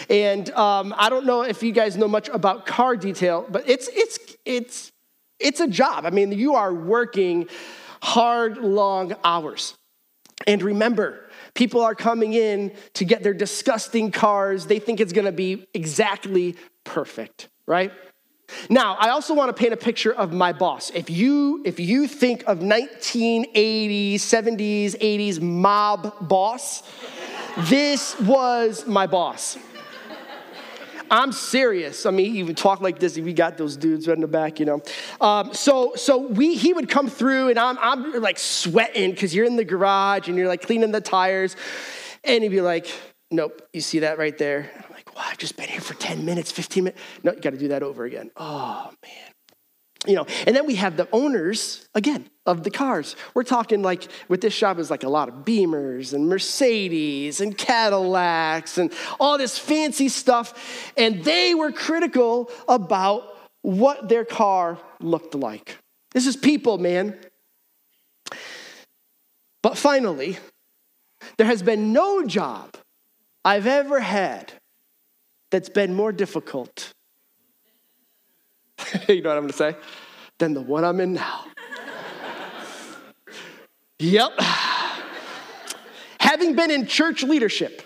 And 0.08 0.48
um, 0.50 0.94
I 0.96 1.10
don't 1.10 1.26
know 1.26 1.42
if 1.42 1.60
you 1.64 1.72
guys 1.72 1.96
know 1.96 2.06
much 2.06 2.28
about 2.28 2.66
car 2.66 2.94
detail, 2.94 3.44
but 3.50 3.68
it's, 3.68 3.88
it's, 3.92 4.36
it's, 4.44 4.92
it's 5.40 5.58
a 5.58 5.66
job. 5.66 6.06
I 6.06 6.10
mean, 6.10 6.30
you 6.32 6.54
are 6.54 6.72
working 6.72 7.48
hard, 8.02 8.58
long 8.58 9.14
hours. 9.24 9.76
And 10.46 10.62
remember, 10.62 11.28
people 11.54 11.82
are 11.82 11.94
coming 11.94 12.32
in 12.32 12.72
to 12.94 13.04
get 13.04 13.22
their 13.22 13.34
disgusting 13.34 14.10
cars. 14.10 14.66
They 14.66 14.78
think 14.78 15.00
it's 15.00 15.12
gonna 15.12 15.32
be 15.32 15.66
exactly 15.74 16.56
perfect, 16.84 17.48
right? 17.66 17.92
Now, 18.68 18.96
I 18.98 19.10
also 19.10 19.34
want 19.34 19.54
to 19.54 19.60
paint 19.60 19.72
a 19.72 19.76
picture 19.76 20.12
of 20.12 20.32
my 20.32 20.52
boss. 20.52 20.90
If 20.90 21.08
you 21.08 21.62
if 21.64 21.78
you 21.78 22.06
think 22.08 22.44
of 22.46 22.58
1980s, 22.58 24.14
70s, 24.14 24.96
80s 24.98 25.40
mob 25.40 26.28
boss, 26.28 26.82
this 27.58 28.18
was 28.20 28.86
my 28.86 29.06
boss. 29.06 29.56
I'm 31.10 31.32
serious. 31.32 32.06
I 32.06 32.10
mean, 32.10 32.36
even 32.36 32.54
talk 32.54 32.80
like 32.80 32.98
this. 32.98 33.18
We 33.18 33.32
got 33.32 33.58
those 33.58 33.76
dudes 33.76 34.06
right 34.06 34.14
in 34.14 34.20
the 34.20 34.28
back, 34.28 34.60
you 34.60 34.66
know. 34.66 34.82
Um, 35.20 35.52
so, 35.52 35.94
so 35.96 36.18
we 36.18 36.54
he 36.54 36.72
would 36.72 36.88
come 36.88 37.08
through, 37.08 37.48
and 37.48 37.58
I'm 37.58 37.78
I'm 37.80 38.20
like 38.22 38.38
sweating 38.38 39.10
because 39.10 39.34
you're 39.34 39.46
in 39.46 39.56
the 39.56 39.64
garage 39.64 40.28
and 40.28 40.36
you're 40.36 40.48
like 40.48 40.62
cleaning 40.62 40.92
the 40.92 41.00
tires, 41.00 41.56
and 42.22 42.42
he'd 42.42 42.50
be 42.50 42.60
like, 42.60 42.86
"Nope, 43.30 43.60
you 43.72 43.80
see 43.80 44.00
that 44.00 44.18
right 44.18 44.36
there." 44.38 44.70
And 44.74 44.84
I'm 44.84 44.92
like, 44.92 45.14
"Well, 45.14 45.24
I've 45.26 45.38
just 45.38 45.56
been 45.56 45.68
here 45.68 45.80
for 45.80 45.94
10 45.94 46.24
minutes, 46.24 46.52
15 46.52 46.84
minutes. 46.84 47.02
No, 47.24 47.32
you 47.32 47.40
got 47.40 47.50
to 47.50 47.58
do 47.58 47.68
that 47.68 47.82
over 47.82 48.04
again." 48.04 48.30
Oh 48.36 48.92
man. 49.02 49.34
You 50.06 50.14
know, 50.14 50.26
and 50.46 50.56
then 50.56 50.66
we 50.66 50.76
have 50.76 50.96
the 50.96 51.08
owners, 51.12 51.86
again, 51.94 52.28
of 52.46 52.62
the 52.62 52.70
cars. 52.70 53.16
We're 53.34 53.44
talking 53.44 53.82
like 53.82 54.08
with 54.28 54.40
this 54.40 54.54
shop 54.54 54.78
is 54.78 54.90
like 54.90 55.04
a 55.04 55.08
lot 55.08 55.28
of 55.28 55.44
Beamers 55.44 56.14
and 56.14 56.26
Mercedes 56.26 57.40
and 57.40 57.56
Cadillacs 57.56 58.78
and 58.78 58.92
all 59.18 59.36
this 59.36 59.58
fancy 59.58 60.08
stuff. 60.08 60.92
And 60.96 61.22
they 61.22 61.54
were 61.54 61.70
critical 61.70 62.50
about 62.66 63.36
what 63.60 64.08
their 64.08 64.24
car 64.24 64.78
looked 65.00 65.34
like. 65.34 65.76
This 66.12 66.26
is 66.26 66.36
people, 66.36 66.78
man. 66.78 67.18
But 69.62 69.76
finally, 69.76 70.38
there 71.36 71.46
has 71.46 71.62
been 71.62 71.92
no 71.92 72.24
job 72.24 72.74
I've 73.44 73.66
ever 73.66 74.00
had 74.00 74.52
that's 75.50 75.68
been 75.68 75.94
more 75.94 76.12
difficult. 76.12 76.94
you 79.08 79.22
know 79.22 79.30
what 79.30 79.38
I'm 79.38 79.44
gonna 79.44 79.52
say? 79.52 79.76
Than 80.38 80.54
the 80.54 80.60
one 80.60 80.84
I'm 80.84 81.00
in 81.00 81.12
now. 81.14 81.44
yep. 83.98 84.32
Having 86.20 86.54
been 86.54 86.70
in 86.70 86.86
church 86.86 87.22
leadership 87.22 87.82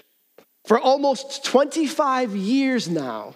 for 0.67 0.79
almost 0.79 1.45
25 1.45 2.37
years 2.37 2.89
now, 2.89 3.35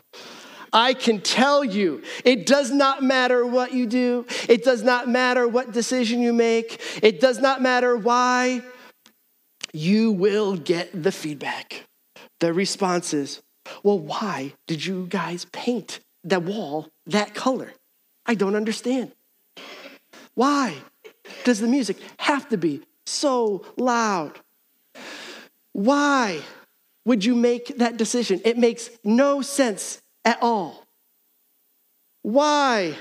I 0.73 0.95
can 0.95 1.21
tell 1.21 1.65
you, 1.65 2.03
it 2.25 2.47
does 2.47 2.71
not 2.71 3.03
matter 3.03 3.47
what 3.47 3.73
you 3.73 3.87
do. 3.87 4.27
It 4.49 4.65
does 4.65 4.83
not 4.83 5.09
matter 5.09 5.49
what 5.49 5.73
decision 5.73 6.21
you 6.21 6.33
make. 6.33 6.81
It 7.03 7.21
does 7.21 7.38
not 7.38 7.62
matter 7.62 7.97
why. 7.97 8.62
You 9.73 10.12
will 10.12 10.57
get 10.57 11.03
the 11.03 11.12
feedback, 11.12 11.85
the 12.41 12.53
responses. 12.53 13.41
Well, 13.83 13.99
why 13.99 14.55
did 14.67 14.85
you 14.85 15.07
guys 15.09 15.47
paint 15.53 16.00
that 16.25 16.43
wall 16.43 16.88
that 17.09 17.35
color? 17.35 17.73
I 18.27 18.35
don't 18.35 18.55
understand. 18.55 19.12
Why 20.35 20.75
does 21.45 21.61
the 21.61 21.67
music 21.67 21.97
have 22.19 22.49
to 22.50 22.57
be 22.57 22.83
so 23.07 23.65
loud? 23.77 24.38
Why 25.73 26.41
would 27.05 27.25
you 27.25 27.35
make 27.35 27.79
that 27.79 27.97
decision? 27.97 28.41
It 28.45 28.59
makes 28.59 28.91
no 29.03 29.43
sense 29.43 30.00
at 30.25 30.38
all. 30.43 30.85
Why? 32.23 32.95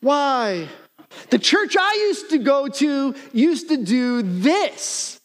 Why? 0.00 0.68
The 1.30 1.38
church 1.38 1.76
I 1.78 1.94
used 2.08 2.30
to 2.30 2.38
go 2.38 2.68
to 2.68 3.14
used 3.32 3.68
to 3.68 3.76
do 3.76 4.22
this. 4.22 5.20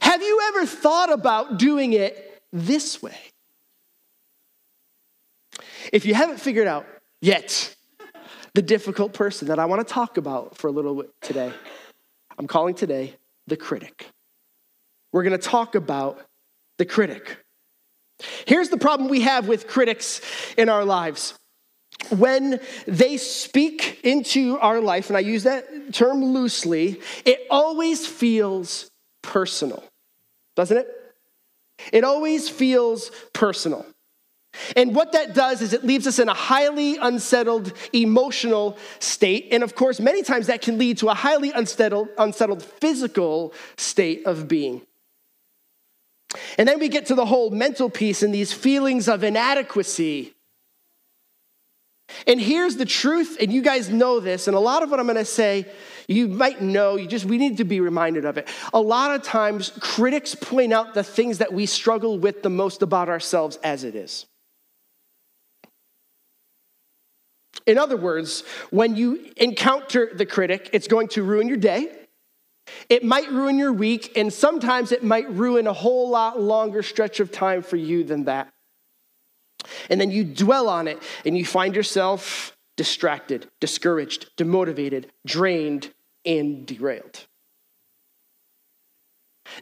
Have 0.00 0.22
you 0.22 0.40
ever 0.48 0.66
thought 0.66 1.12
about 1.12 1.58
doing 1.58 1.92
it 1.92 2.42
this 2.52 3.02
way? 3.02 3.18
If 5.92 6.04
you 6.04 6.14
haven't 6.14 6.38
figured 6.38 6.66
out 6.66 6.86
yet 7.20 7.74
the 8.54 8.62
difficult 8.62 9.12
person 9.12 9.48
that 9.48 9.58
I 9.58 9.64
want 9.64 9.86
to 9.86 9.92
talk 9.92 10.16
about 10.16 10.56
for 10.56 10.68
a 10.68 10.70
little 10.70 10.94
bit 10.94 11.10
today, 11.22 11.52
I'm 12.38 12.46
calling 12.46 12.74
today 12.74 13.14
the 13.46 13.56
critic. 13.56 14.08
We're 15.12 15.22
going 15.22 15.38
to 15.38 15.48
talk 15.48 15.74
about 15.74 16.20
the 16.76 16.84
critic. 16.84 17.38
Here's 18.46 18.68
the 18.68 18.76
problem 18.76 19.08
we 19.08 19.22
have 19.22 19.48
with 19.48 19.66
critics 19.66 20.20
in 20.56 20.68
our 20.68 20.84
lives. 20.84 21.34
When 22.10 22.60
they 22.86 23.16
speak 23.16 24.00
into 24.04 24.58
our 24.58 24.80
life, 24.80 25.08
and 25.08 25.16
I 25.16 25.20
use 25.20 25.44
that 25.44 25.92
term 25.92 26.24
loosely, 26.24 27.00
it 27.24 27.40
always 27.50 28.06
feels 28.06 28.90
personal, 29.22 29.82
doesn't 30.54 30.76
it? 30.76 30.88
It 31.92 32.04
always 32.04 32.48
feels 32.48 33.10
personal. 33.32 33.86
And 34.76 34.94
what 34.94 35.12
that 35.12 35.34
does 35.34 35.60
is 35.62 35.72
it 35.72 35.84
leaves 35.84 36.06
us 36.06 36.18
in 36.18 36.28
a 36.28 36.34
highly 36.34 36.96
unsettled 36.96 37.72
emotional 37.92 38.78
state. 38.98 39.48
And 39.52 39.62
of 39.62 39.74
course, 39.74 40.00
many 40.00 40.22
times 40.22 40.46
that 40.46 40.62
can 40.62 40.78
lead 40.78 40.98
to 40.98 41.08
a 41.08 41.14
highly 41.14 41.52
unsettled, 41.52 42.08
unsettled 42.18 42.62
physical 42.62 43.52
state 43.76 44.26
of 44.26 44.48
being. 44.48 44.82
And 46.58 46.68
then 46.68 46.78
we 46.78 46.88
get 46.88 47.06
to 47.06 47.14
the 47.14 47.26
whole 47.26 47.50
mental 47.50 47.88
piece 47.88 48.22
and 48.22 48.34
these 48.34 48.52
feelings 48.52 49.08
of 49.08 49.24
inadequacy. 49.24 50.34
And 52.26 52.40
here's 52.40 52.76
the 52.76 52.86
truth, 52.86 53.36
and 53.40 53.52
you 53.52 53.60
guys 53.60 53.90
know 53.90 54.18
this, 54.18 54.48
and 54.48 54.56
a 54.56 54.60
lot 54.60 54.82
of 54.82 54.90
what 54.90 54.98
I'm 54.98 55.06
gonna 55.06 55.26
say, 55.26 55.66
you 56.06 56.26
might 56.26 56.62
know, 56.62 56.96
you 56.96 57.06
just, 57.06 57.26
we 57.26 57.36
need 57.36 57.58
to 57.58 57.64
be 57.64 57.80
reminded 57.80 58.24
of 58.24 58.38
it. 58.38 58.48
A 58.72 58.80
lot 58.80 59.14
of 59.14 59.22
times, 59.22 59.72
critics 59.80 60.34
point 60.34 60.72
out 60.72 60.94
the 60.94 61.04
things 61.04 61.38
that 61.38 61.52
we 61.52 61.66
struggle 61.66 62.18
with 62.18 62.42
the 62.42 62.48
most 62.48 62.80
about 62.80 63.10
ourselves 63.10 63.58
as 63.62 63.84
it 63.84 63.94
is. 63.94 64.24
In 67.68 67.76
other 67.78 67.98
words, 67.98 68.44
when 68.70 68.96
you 68.96 69.30
encounter 69.36 70.10
the 70.12 70.26
critic, 70.26 70.70
it's 70.72 70.88
going 70.88 71.08
to 71.08 71.22
ruin 71.22 71.48
your 71.48 71.58
day. 71.58 71.92
It 72.88 73.04
might 73.04 73.30
ruin 73.30 73.58
your 73.58 73.72
week, 73.72 74.16
and 74.16 74.32
sometimes 74.32 74.90
it 74.90 75.04
might 75.04 75.30
ruin 75.30 75.66
a 75.66 75.72
whole 75.72 76.08
lot 76.08 76.40
longer 76.40 76.82
stretch 76.82 77.20
of 77.20 77.30
time 77.30 77.62
for 77.62 77.76
you 77.76 78.04
than 78.04 78.24
that. 78.24 78.50
And 79.90 80.00
then 80.00 80.10
you 80.10 80.24
dwell 80.24 80.68
on 80.68 80.88
it, 80.88 80.98
and 81.26 81.36
you 81.36 81.44
find 81.44 81.76
yourself 81.76 82.56
distracted, 82.76 83.48
discouraged, 83.60 84.34
demotivated, 84.38 85.10
drained, 85.26 85.92
and 86.24 86.66
derailed. 86.66 87.26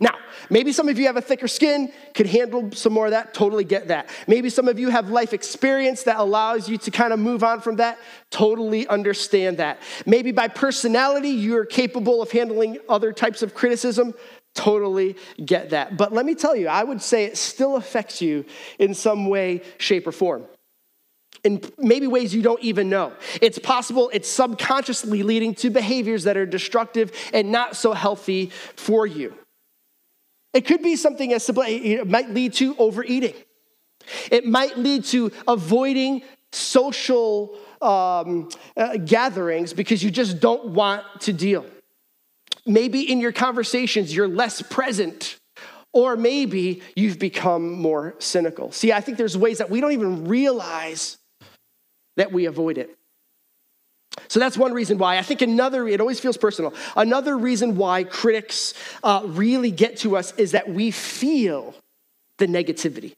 Now, 0.00 0.16
maybe 0.50 0.72
some 0.72 0.88
of 0.88 0.98
you 0.98 1.06
have 1.06 1.16
a 1.16 1.20
thicker 1.20 1.48
skin, 1.48 1.92
could 2.14 2.26
handle 2.26 2.70
some 2.72 2.92
more 2.92 3.06
of 3.06 3.12
that, 3.12 3.34
totally 3.34 3.64
get 3.64 3.88
that. 3.88 4.10
Maybe 4.26 4.50
some 4.50 4.68
of 4.68 4.78
you 4.78 4.88
have 4.90 5.10
life 5.10 5.32
experience 5.32 6.04
that 6.04 6.18
allows 6.18 6.68
you 6.68 6.78
to 6.78 6.90
kind 6.90 7.12
of 7.12 7.18
move 7.18 7.42
on 7.42 7.60
from 7.60 7.76
that, 7.76 7.98
totally 8.30 8.86
understand 8.88 9.58
that. 9.58 9.80
Maybe 10.04 10.32
by 10.32 10.48
personality, 10.48 11.30
you're 11.30 11.66
capable 11.66 12.22
of 12.22 12.30
handling 12.30 12.78
other 12.88 13.12
types 13.12 13.42
of 13.42 13.54
criticism, 13.54 14.14
totally 14.54 15.16
get 15.44 15.70
that. 15.70 15.96
But 15.96 16.12
let 16.12 16.26
me 16.26 16.34
tell 16.34 16.56
you, 16.56 16.68
I 16.68 16.82
would 16.82 17.02
say 17.02 17.24
it 17.24 17.36
still 17.36 17.76
affects 17.76 18.20
you 18.20 18.44
in 18.78 18.94
some 18.94 19.28
way, 19.28 19.62
shape, 19.78 20.06
or 20.06 20.12
form 20.12 20.46
in 21.44 21.62
maybe 21.78 22.06
ways 22.06 22.34
you 22.34 22.42
don't 22.42 22.60
even 22.60 22.90
know. 22.90 23.12
It's 23.40 23.58
possible 23.58 24.10
it's 24.12 24.28
subconsciously 24.28 25.22
leading 25.22 25.54
to 25.56 25.70
behaviors 25.70 26.24
that 26.24 26.36
are 26.36 26.46
destructive 26.46 27.12
and 27.32 27.52
not 27.52 27.76
so 27.76 27.92
healthy 27.92 28.50
for 28.74 29.06
you. 29.06 29.34
It 30.56 30.64
could 30.64 30.82
be 30.82 30.96
something 30.96 31.34
as 31.34 31.44
simple, 31.44 31.64
it 31.66 32.08
might 32.08 32.30
lead 32.30 32.54
to 32.54 32.74
overeating. 32.78 33.34
It 34.30 34.46
might 34.46 34.78
lead 34.78 35.04
to 35.06 35.30
avoiding 35.46 36.22
social 36.50 37.58
um, 37.82 38.48
uh, 38.74 38.96
gatherings 38.96 39.74
because 39.74 40.02
you 40.02 40.10
just 40.10 40.40
don't 40.40 40.68
want 40.68 41.04
to 41.20 41.34
deal. 41.34 41.66
Maybe 42.64 43.02
in 43.12 43.20
your 43.20 43.32
conversations, 43.32 44.16
you're 44.16 44.28
less 44.28 44.62
present, 44.62 45.38
or 45.92 46.16
maybe 46.16 46.80
you've 46.94 47.18
become 47.18 47.72
more 47.72 48.14
cynical. 48.18 48.72
See, 48.72 48.94
I 48.94 49.02
think 49.02 49.18
there's 49.18 49.36
ways 49.36 49.58
that 49.58 49.68
we 49.68 49.82
don't 49.82 49.92
even 49.92 50.24
realize 50.24 51.18
that 52.16 52.32
we 52.32 52.46
avoid 52.46 52.78
it. 52.78 52.96
So 54.28 54.40
that's 54.40 54.56
one 54.56 54.72
reason 54.72 54.98
why. 54.98 55.18
I 55.18 55.22
think 55.22 55.42
another, 55.42 55.86
it 55.86 56.00
always 56.00 56.20
feels 56.20 56.36
personal. 56.36 56.74
Another 56.96 57.36
reason 57.36 57.76
why 57.76 58.04
critics 58.04 58.74
uh, 59.02 59.22
really 59.24 59.70
get 59.70 59.98
to 59.98 60.16
us 60.16 60.32
is 60.36 60.52
that 60.52 60.68
we 60.68 60.90
feel 60.90 61.74
the 62.38 62.46
negativity. 62.46 63.14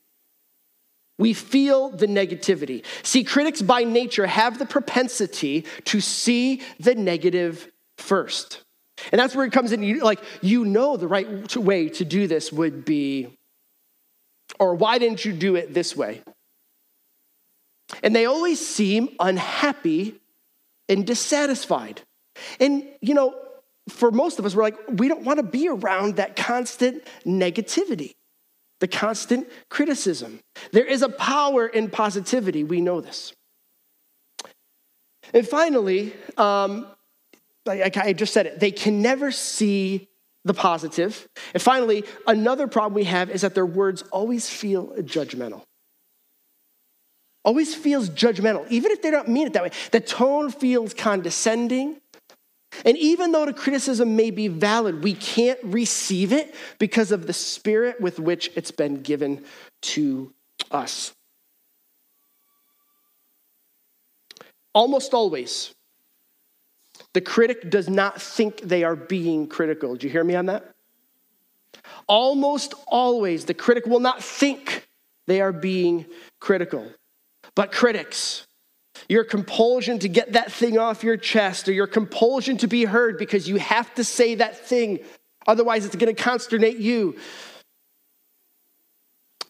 We 1.19 1.33
feel 1.33 1.91
the 1.91 2.07
negativity. 2.07 2.85
See, 3.03 3.25
critics 3.25 3.61
by 3.61 3.85
nature 3.85 4.27
have 4.27 4.59
the 4.59 4.67
propensity 4.67 5.65
to 5.87 6.01
see 6.01 6.63
the 6.79 6.95
negative 6.95 7.69
first. 7.97 8.63
And 9.13 9.19
that's 9.19 9.35
where 9.35 9.45
it 9.45 9.53
comes 9.53 9.73
in. 9.73 9.99
Like, 10.01 10.21
you 10.43 10.65
know, 10.65 10.97
the 10.97 11.09
right 11.09 11.57
way 11.57 11.89
to 11.91 12.05
do 12.05 12.27
this 12.27 12.53
would 12.53 12.85
be, 12.85 13.37
or 14.59 14.75
why 14.75 14.99
didn't 14.99 15.25
you 15.25 15.33
do 15.33 15.57
it 15.57 15.75
this 15.75 15.97
way? 15.97 16.23
And 18.03 18.15
they 18.15 18.27
always 18.27 18.65
seem 18.65 19.09
unhappy 19.19 20.21
and 20.89 21.07
dissatisfied. 21.07 22.03
And, 22.61 22.87
you 23.01 23.15
know, 23.15 23.35
for 23.89 24.11
most 24.11 24.39
of 24.39 24.47
us, 24.47 24.55
we're 24.55 24.63
like, 24.63 24.77
we 24.89 25.09
don't 25.09 25.23
want 25.23 25.39
to 25.39 25.43
be 25.43 25.69
around 25.69 26.17
that 26.17 26.37
constant 26.37 27.03
negativity, 27.25 28.15
the 28.81 28.89
constant 28.89 29.49
criticism. 29.69 30.41
There 30.73 30.85
is 30.85 31.03
a 31.03 31.09
power 31.09 31.67
in 31.67 31.91
positivity. 31.91 32.65
We 32.65 32.81
know 32.81 33.01
this. 33.01 33.33
And 35.35 35.47
finally, 35.47 36.15
um, 36.37 36.87
like 37.67 37.97
I 37.97 38.13
just 38.13 38.33
said 38.33 38.47
it, 38.47 38.61
they 38.61 38.71
can 38.71 39.03
never 39.03 39.31
see 39.31 40.09
the 40.45 40.55
positive. 40.55 41.29
And 41.53 41.63
finally, 41.63 42.05
another 42.27 42.67
problem 42.67 42.95
we 42.95 43.05
have 43.05 43.31
is 43.31 43.43
that 43.43 43.55
their 43.55 43.67
words 43.67 44.03
always 44.11 44.49
feel 44.49 44.89
judgmental 45.03 45.65
always 47.45 47.75
feels 47.75 48.11
judgmental, 48.11 48.69
even 48.69 48.93
if 48.93 49.03
they 49.03 49.11
don't 49.11 49.29
mean 49.29 49.47
it 49.47 49.53
that 49.55 49.63
way. 49.63 49.71
The 49.93 50.01
tone 50.01 50.51
feels 50.51 50.95
condescending. 50.95 52.01
And 52.85 52.97
even 52.99 53.33
though 53.33 53.47
the 53.47 53.55
criticism 53.55 54.15
may 54.17 54.31
be 54.31 54.49
valid, 54.49 55.03
we 55.03 55.15
can't 55.15 55.59
receive 55.63 56.33
it 56.33 56.55
because 56.79 57.13
of 57.13 57.27
the 57.27 57.33
spirit 57.33 58.01
with 58.01 58.19
which 58.19 58.51
it's 58.55 58.71
been 58.71 59.03
given 59.03 59.45
to 59.81 60.33
us. 60.71 61.15
almost 64.79 65.13
always, 65.13 65.75
the 67.13 67.21
critic 67.21 67.69
does 67.69 67.89
not 67.89 68.23
think 68.23 68.61
they 68.61 68.85
are 68.85 68.95
being 68.95 69.49
critical. 69.49 69.97
Do 69.97 70.07
you 70.07 70.13
hear 70.13 70.23
me 70.23 70.37
on 70.37 70.47
that? 70.47 70.73
Almost 72.07 72.75
always, 72.87 73.45
the 73.45 73.55
critic 73.55 73.87
will 73.87 73.99
not 73.99 74.23
think 74.23 74.89
they 75.27 75.41
are 75.41 75.53
being 75.53 76.07
critical. 76.39 76.87
But 77.55 77.73
critics, 77.73 78.47
your 79.09 79.25
compulsion 79.25 79.99
to 80.01 80.09
get 80.09 80.33
that 80.33 80.53
thing 80.53 80.79
off 80.79 81.05
your 81.05 81.17
chest 81.17 81.69
or 81.69 81.73
your 81.73 81.87
compulsion 81.87 82.57
to 82.59 82.67
be 82.67 82.85
heard 82.85 83.19
because 83.19 83.49
you 83.49 83.57
have 83.57 83.95
to 83.95 84.05
say 84.05 84.35
that 84.37 84.57
thing, 84.57 85.01
otherwise, 85.47 85.85
it's 85.85 85.97
going 85.97 86.15
to 86.15 86.23
consternate 86.23 86.79
you, 86.79 87.17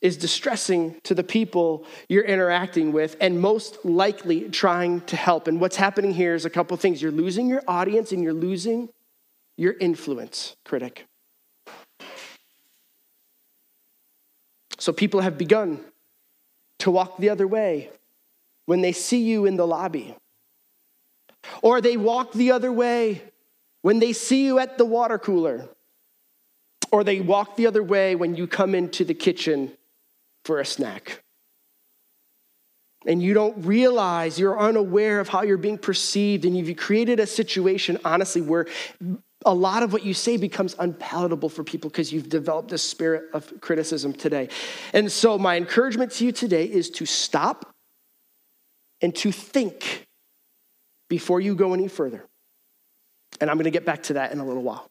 is 0.00 0.16
distressing 0.16 0.94
to 1.02 1.14
the 1.14 1.24
people 1.24 1.84
you're 2.08 2.24
interacting 2.24 2.92
with 2.92 3.16
and 3.20 3.40
most 3.40 3.84
likely 3.84 4.48
trying 4.48 5.00
to 5.02 5.16
help. 5.16 5.48
And 5.48 5.60
what's 5.60 5.76
happening 5.76 6.12
here 6.12 6.34
is 6.34 6.44
a 6.44 6.50
couple 6.50 6.76
things. 6.76 7.02
You're 7.02 7.10
losing 7.10 7.48
your 7.48 7.62
audience 7.66 8.12
and 8.12 8.22
you're 8.22 8.32
losing 8.32 8.90
your 9.56 9.74
influence, 9.80 10.54
critic. 10.64 11.06
So 14.78 14.92
people 14.92 15.20
have 15.20 15.36
begun 15.36 15.80
to 16.88 16.92
walk 16.92 17.18
the 17.18 17.28
other 17.28 17.46
way 17.46 17.90
when 18.64 18.80
they 18.80 18.92
see 18.92 19.20
you 19.20 19.44
in 19.44 19.56
the 19.56 19.66
lobby. 19.66 20.16
Or 21.62 21.82
they 21.82 21.98
walk 21.98 22.32
the 22.32 22.52
other 22.52 22.72
way 22.72 23.22
when 23.82 23.98
they 23.98 24.14
see 24.14 24.46
you 24.46 24.58
at 24.58 24.78
the 24.78 24.86
water 24.86 25.18
cooler. 25.18 25.68
Or 26.90 27.04
they 27.04 27.20
walk 27.20 27.56
the 27.56 27.66
other 27.66 27.82
way 27.82 28.14
when 28.14 28.36
you 28.36 28.46
come 28.46 28.74
into 28.74 29.04
the 29.04 29.12
kitchen 29.12 29.70
for 30.46 30.60
a 30.60 30.64
snack. 30.64 31.22
And 33.06 33.22
you 33.22 33.34
don't 33.34 33.66
realize, 33.66 34.38
you're 34.38 34.58
unaware 34.58 35.20
of 35.20 35.28
how 35.28 35.42
you're 35.42 35.58
being 35.58 35.78
perceived, 35.78 36.46
and 36.46 36.56
you've 36.56 36.74
created 36.78 37.20
a 37.20 37.26
situation, 37.26 37.98
honestly, 38.02 38.40
where 38.40 38.66
a 39.48 39.54
lot 39.54 39.82
of 39.82 39.92
what 39.92 40.04
you 40.04 40.12
say 40.12 40.36
becomes 40.36 40.76
unpalatable 40.78 41.48
for 41.48 41.64
people 41.64 41.88
because 41.88 42.12
you've 42.12 42.28
developed 42.28 42.68
this 42.68 42.82
spirit 42.82 43.24
of 43.32 43.50
criticism 43.60 44.12
today. 44.12 44.48
And 44.92 45.10
so, 45.10 45.38
my 45.38 45.56
encouragement 45.56 46.12
to 46.12 46.26
you 46.26 46.32
today 46.32 46.64
is 46.64 46.90
to 46.90 47.06
stop 47.06 47.74
and 49.00 49.14
to 49.16 49.32
think 49.32 50.06
before 51.08 51.40
you 51.40 51.54
go 51.54 51.72
any 51.72 51.88
further. 51.88 52.26
And 53.40 53.50
I'm 53.50 53.56
going 53.56 53.64
to 53.64 53.70
get 53.70 53.86
back 53.86 54.02
to 54.04 54.14
that 54.14 54.32
in 54.32 54.38
a 54.38 54.44
little 54.44 54.62
while. 54.62 54.86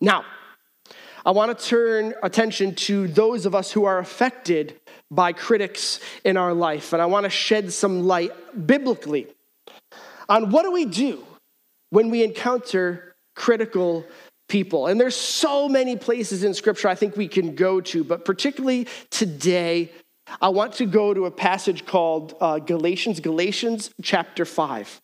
Now, 0.00 0.24
I 1.26 1.32
want 1.32 1.58
to 1.58 1.66
turn 1.66 2.14
attention 2.22 2.74
to 2.76 3.08
those 3.08 3.44
of 3.44 3.54
us 3.54 3.72
who 3.72 3.84
are 3.84 3.98
affected 3.98 4.80
by 5.10 5.32
critics 5.32 5.98
in 6.24 6.36
our 6.36 6.54
life. 6.54 6.92
And 6.92 7.02
I 7.02 7.06
want 7.06 7.24
to 7.24 7.30
shed 7.30 7.72
some 7.72 8.04
light 8.06 8.32
biblically 8.66 9.26
on 10.28 10.50
what 10.50 10.62
do 10.62 10.70
we 10.70 10.84
do 10.84 11.24
when 11.90 12.10
we 12.10 12.24
encounter 12.24 13.14
critical 13.36 14.04
people. 14.48 14.86
And 14.86 15.00
there's 15.00 15.16
so 15.16 15.68
many 15.68 15.96
places 15.96 16.44
in 16.44 16.54
scripture 16.54 16.88
I 16.88 16.94
think 16.94 17.16
we 17.16 17.28
can 17.28 17.54
go 17.54 17.80
to, 17.80 18.02
but 18.04 18.24
particularly 18.24 18.88
today, 19.10 19.92
I 20.40 20.48
want 20.48 20.74
to 20.74 20.86
go 20.86 21.14
to 21.14 21.26
a 21.26 21.30
passage 21.30 21.86
called 21.86 22.34
uh, 22.40 22.58
Galatians, 22.58 23.20
Galatians 23.20 23.90
chapter 24.02 24.44
5. 24.44 25.00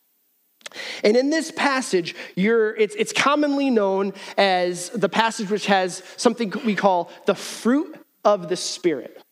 And 1.03 1.15
in 1.15 1.29
this 1.29 1.51
passage, 1.51 2.15
it's, 2.35 2.95
it's 2.95 3.13
commonly 3.13 3.69
known 3.69 4.13
as 4.37 4.89
the 4.89 5.09
passage 5.09 5.49
which 5.49 5.65
has 5.67 6.03
something 6.17 6.51
we 6.65 6.75
call 6.75 7.09
the 7.25 7.35
fruit 7.35 7.97
of 8.25 8.49
the 8.49 8.57
Spirit. 8.57 9.23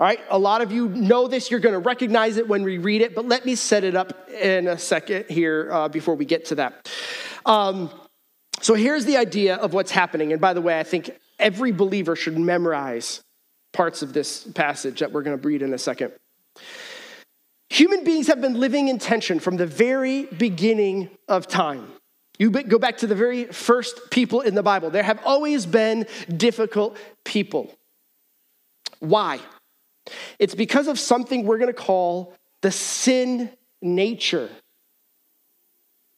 All 0.00 0.06
right, 0.06 0.20
a 0.30 0.38
lot 0.38 0.60
of 0.60 0.70
you 0.70 0.88
know 0.90 1.26
this. 1.26 1.50
You're 1.50 1.58
going 1.58 1.72
to 1.72 1.80
recognize 1.80 2.36
it 2.36 2.46
when 2.46 2.62
we 2.62 2.78
read 2.78 3.02
it, 3.02 3.16
but 3.16 3.26
let 3.26 3.44
me 3.44 3.56
set 3.56 3.82
it 3.82 3.96
up 3.96 4.30
in 4.30 4.68
a 4.68 4.78
second 4.78 5.24
here 5.28 5.68
uh, 5.72 5.88
before 5.88 6.14
we 6.14 6.24
get 6.24 6.44
to 6.46 6.54
that. 6.54 6.88
Um, 7.44 7.90
so 8.60 8.74
here's 8.74 9.06
the 9.06 9.16
idea 9.16 9.56
of 9.56 9.72
what's 9.72 9.90
happening. 9.90 10.30
And 10.30 10.40
by 10.40 10.52
the 10.52 10.60
way, 10.60 10.78
I 10.78 10.84
think 10.84 11.10
every 11.40 11.72
believer 11.72 12.14
should 12.14 12.38
memorize 12.38 13.22
parts 13.72 14.02
of 14.02 14.12
this 14.12 14.44
passage 14.44 15.00
that 15.00 15.10
we're 15.10 15.22
going 15.22 15.36
to 15.36 15.46
read 15.46 15.62
in 15.62 15.74
a 15.74 15.78
second. 15.78 16.12
Human 17.70 18.04
beings 18.04 18.28
have 18.28 18.40
been 18.40 18.54
living 18.54 18.86
in 18.86 18.98
tension 18.98 19.40
from 19.40 19.56
the 19.56 19.66
very 19.66 20.26
beginning 20.26 21.10
of 21.26 21.48
time. 21.48 21.90
You 22.38 22.50
go 22.50 22.78
back 22.78 22.98
to 22.98 23.08
the 23.08 23.16
very 23.16 23.46
first 23.46 24.10
people 24.12 24.42
in 24.42 24.54
the 24.54 24.62
Bible. 24.62 24.90
There 24.90 25.02
have 25.02 25.20
always 25.24 25.66
been 25.66 26.06
difficult 26.36 26.96
people. 27.24 27.74
Why? 29.00 29.40
It's 30.38 30.54
because 30.54 30.88
of 30.88 30.98
something 30.98 31.44
we're 31.44 31.58
going 31.58 31.72
to 31.72 31.82
call 31.82 32.34
the 32.62 32.70
sin 32.70 33.50
nature. 33.80 34.50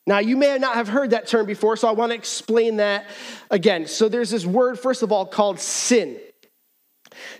Now, 0.06 0.18
you 0.18 0.36
may 0.36 0.56
not 0.58 0.74
have 0.74 0.88
heard 0.88 1.10
that 1.10 1.26
term 1.26 1.46
before, 1.46 1.76
so 1.76 1.86
I 1.86 1.92
want 1.92 2.10
to 2.10 2.16
explain 2.16 2.78
that 2.78 3.06
again. 3.50 3.86
So, 3.86 4.08
there's 4.08 4.30
this 4.30 4.46
word, 4.46 4.78
first 4.78 5.02
of 5.02 5.12
all, 5.12 5.26
called 5.26 5.60
sin. 5.60 6.18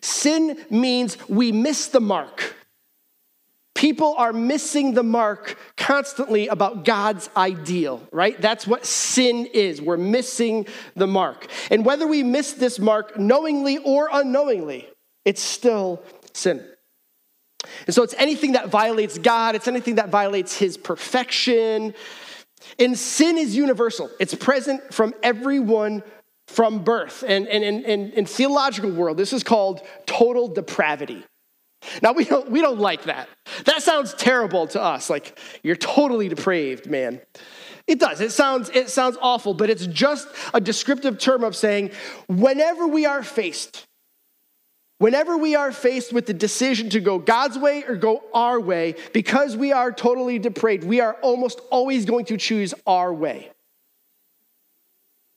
Sin 0.01 0.59
means 0.71 1.17
we 1.29 1.53
miss 1.53 1.89
the 1.89 2.01
mark. 2.01 2.55
People 3.75 4.15
are 4.19 4.33
missing 4.33 4.93
the 4.93 5.03
mark 5.03 5.57
constantly 5.77 6.49
about 6.49 6.85
God's 6.85 7.31
ideal, 7.35 8.07
right? 8.13 8.39
That's 8.39 8.67
what 8.67 8.85
sin 8.85 9.47
is. 9.47 9.81
We're 9.81 9.97
missing 9.97 10.67
the 10.97 11.07
mark. 11.07 11.47
And 11.71 11.85
whether 11.85 12.07
we 12.07 12.23
miss 12.23 12.53
this 12.53 12.79
mark 12.79 13.19
knowingly 13.19 13.79
or 13.79 14.11
unknowingly, 14.13 14.87
it's 15.25 15.41
still 15.41 16.03
sin. 16.33 16.67
And 17.87 17.95
so 17.95 18.03
it's 18.03 18.15
anything 18.15 18.53
that 18.53 18.69
violates 18.69 19.19
God, 19.19 19.55
it's 19.55 19.69
anything 19.69 19.97
that 19.97 20.09
violates 20.09 20.57
his 20.57 20.77
perfection. 20.77 21.95
And 22.79 22.99
sin 22.99 23.39
is 23.39 23.57
universal, 23.57 24.11
it's 24.19 24.35
present 24.35 24.93
from 24.93 25.15
everyone 25.23 26.03
from 26.47 26.83
birth. 26.83 27.23
And 27.27 27.47
in 27.47 28.27
theological 28.27 28.91
world, 28.91 29.17
this 29.17 29.33
is 29.33 29.43
called 29.43 29.81
total 30.07 30.49
depravity. 30.49 31.25
Now 32.03 32.13
we 32.13 32.25
don't 32.25 32.51
we 32.51 32.61
don't 32.61 32.79
like 32.79 33.05
that. 33.05 33.29
That 33.65 33.83
sounds 33.83 34.13
terrible 34.15 34.67
to 34.69 34.83
us. 34.83 35.09
Like 35.09 35.39
you're 35.63 35.77
totally 35.77 36.29
depraved, 36.29 36.87
man. 36.87 37.21
It 37.87 37.99
does. 37.99 38.21
It 38.21 38.33
sounds 38.33 38.71
it 38.71 38.91
sounds 38.91 39.17
awful, 39.21 39.55
but 39.55 39.71
it's 39.71 39.87
just 39.87 40.29
a 40.53 40.61
descriptive 40.61 41.19
term 41.19 41.43
of 41.43 41.57
saying 41.57 41.93
whenever 42.29 42.87
we 42.87 43.07
are 43.07 43.23
faced 43.23 43.87
Whenever 45.01 45.39
we 45.39 45.55
are 45.55 45.73
faced 45.73 46.13
with 46.13 46.27
the 46.27 46.35
decision 46.35 46.91
to 46.91 47.01
go 47.01 47.19
God's 47.19 47.57
way 47.57 47.85
or 47.89 47.97
go 47.97 48.23
our 48.35 48.61
way, 48.61 48.95
because 49.15 49.57
we 49.57 49.73
are 49.73 49.91
totally 49.91 50.39
depraved, 50.39 50.85
we 50.85 51.01
are 51.01 51.15
almost 51.23 51.59
always 51.71 52.05
going 52.05 52.27
to 52.27 52.37
choose 52.37 52.75
our 52.87 53.11
way. 53.11 53.51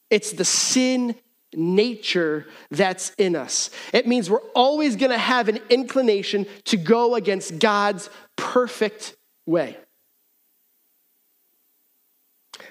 It's 0.10 0.34
the 0.34 0.44
sin 0.44 1.16
nature 1.54 2.46
that's 2.72 3.12
in 3.18 3.38
us. 3.38 3.70
It 3.94 4.06
means 4.06 4.30
we're 4.30 4.42
always 4.54 4.98
going 4.98 5.12
to 5.12 5.18
have 5.18 5.48
an 5.48 5.60
inclination 5.70 6.46
to 6.66 6.76
go 6.76 7.16
against 7.16 7.60
God's 7.60 8.10
perfect 8.36 9.16
way. 9.46 9.78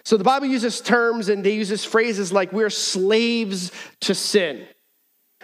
So 0.04 0.18
the 0.18 0.24
Bible 0.24 0.46
uses 0.46 0.82
terms 0.82 1.30
and 1.30 1.42
they 1.42 1.54
uses 1.54 1.86
phrases 1.86 2.34
like 2.34 2.52
we're 2.52 2.68
slaves 2.68 3.72
to 4.02 4.14
sin. 4.14 4.66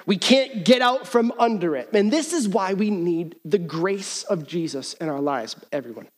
We 0.07 0.17
can't 0.17 0.65
get 0.65 0.83
out 0.83 1.07
from 1.07 1.33
under 1.39 1.77
it. 1.77 1.91
And 1.93 2.13
this 2.13 2.33
is 2.33 2.49
why 2.49 2.75
we 2.75 2.91
need 2.91 3.37
the 3.45 3.59
grace 3.59 4.23
of 4.25 4.47
Jesus 4.47 4.95
in 4.95 5.09
our 5.09 5.21
lives, 5.21 5.57
everyone. 5.73 6.09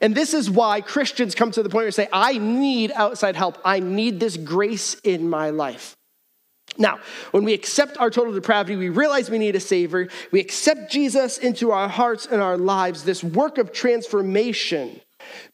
And 0.00 0.14
this 0.14 0.34
is 0.34 0.50
why 0.50 0.80
Christians 0.80 1.34
come 1.34 1.50
to 1.50 1.62
the 1.62 1.68
point 1.68 1.82
where 1.82 1.86
they 1.86 1.90
say, 1.90 2.08
I 2.12 2.38
need 2.38 2.92
outside 2.92 3.36
help. 3.36 3.58
I 3.64 3.80
need 3.80 4.20
this 4.20 4.36
grace 4.36 4.94
in 5.02 5.28
my 5.28 5.50
life. 5.50 5.96
Now, 6.78 7.00
when 7.32 7.44
we 7.44 7.52
accept 7.52 7.98
our 7.98 8.10
total 8.10 8.32
depravity, 8.32 8.76
we 8.76 8.88
realize 8.88 9.28
we 9.28 9.38
need 9.38 9.56
a 9.56 9.60
Savior. 9.60 10.08
We 10.30 10.40
accept 10.40 10.92
Jesus 10.92 11.36
into 11.38 11.72
our 11.72 11.88
hearts 11.88 12.26
and 12.26 12.40
our 12.40 12.56
lives. 12.56 13.02
This 13.02 13.24
work 13.24 13.58
of 13.58 13.72
transformation 13.72 15.00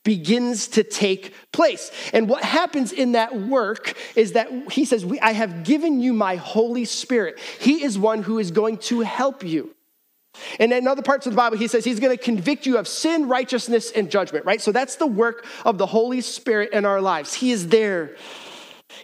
begins 0.04 0.68
to 0.68 0.82
take 0.82 1.34
place. 1.52 1.90
And 2.12 2.28
what 2.28 2.42
happens 2.42 2.92
in 2.92 3.12
that 3.12 3.38
work 3.38 3.96
is 4.14 4.32
that 4.32 4.50
he 4.72 4.84
says, 4.84 5.04
I 5.22 5.32
have 5.32 5.64
given 5.64 6.00
you 6.00 6.12
my 6.12 6.36
Holy 6.36 6.84
Spirit. 6.84 7.38
He 7.60 7.82
is 7.84 7.98
one 7.98 8.22
who 8.22 8.38
is 8.38 8.50
going 8.50 8.78
to 8.78 9.00
help 9.00 9.44
you. 9.44 9.74
And 10.58 10.72
in 10.72 10.86
other 10.86 11.02
parts 11.02 11.26
of 11.26 11.32
the 11.32 11.36
Bible, 11.36 11.56
he 11.56 11.66
says 11.66 11.84
he's 11.84 12.00
going 12.00 12.16
to 12.16 12.22
convict 12.22 12.66
you 12.66 12.78
of 12.78 12.86
sin, 12.86 13.28
righteousness, 13.28 13.90
and 13.90 14.10
judgment, 14.10 14.44
right? 14.44 14.60
So 14.60 14.72
that's 14.72 14.96
the 14.96 15.06
work 15.06 15.46
of 15.64 15.78
the 15.78 15.86
Holy 15.86 16.20
Spirit 16.20 16.72
in 16.72 16.84
our 16.84 17.00
lives. 17.00 17.34
He 17.34 17.52
is 17.52 17.68
there. 17.68 18.16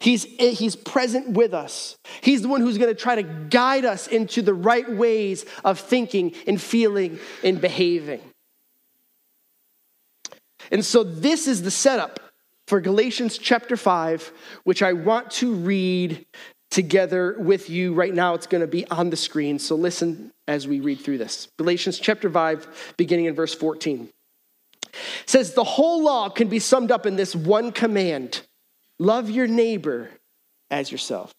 He's, 0.01 0.25
he's 0.25 0.77
present 0.77 1.31
with 1.31 1.55
us. 1.55 1.97
He's 2.21 2.43
the 2.43 2.49
one 2.49 2.61
who's 2.61 2.79
going 2.79 2.95
to 2.95 3.01
try 3.01 3.17
to 3.17 3.23
guide 3.23 3.85
us 3.85 4.07
into 4.07 4.43
the 4.43 4.55
right 4.55 4.91
ways 4.91 5.45
of 5.65 5.79
thinking 5.79 6.35
and 6.47 6.61
feeling 6.61 7.19
and 7.43 7.61
behaving. 7.61 8.21
And 10.73 10.85
so 10.85 11.05
this 11.05 11.47
is 11.47 11.63
the 11.63 11.71
setup 11.71 12.19
for 12.67 12.81
Galatians 12.81 13.37
chapter 13.37 13.77
5, 13.77 14.33
which 14.65 14.83
I 14.83 14.95
want 14.95 15.31
to 15.33 15.55
read 15.55 16.27
together 16.71 17.37
with 17.39 17.69
you 17.69 17.93
right 17.93 18.15
now. 18.15 18.33
It's 18.33 18.47
going 18.47 18.63
to 18.63 18.67
be 18.67 18.89
on 18.89 19.11
the 19.11 19.17
screen, 19.17 19.59
so 19.59 19.77
listen 19.77 20.33
as 20.49 20.67
we 20.67 20.81
read 20.81 21.01
through 21.01 21.19
this. 21.19 21.49
Galatians 21.59 21.99
chapter 21.99 22.31
5, 22.31 22.95
beginning 22.97 23.27
in 23.27 23.35
verse 23.35 23.55
14. 23.55 24.09
says 25.27 25.53
the 25.53 25.63
whole 25.63 26.03
law 26.03 26.31
can 26.31 26.49
be 26.49 26.59
summed 26.59 26.91
up 26.91 27.05
in 27.05 27.17
this 27.17 27.37
one 27.37 27.71
command 27.71 28.41
love 28.99 29.29
your 29.29 29.47
neighbor 29.47 30.09
as 30.71 30.91
yourself. 30.91 31.33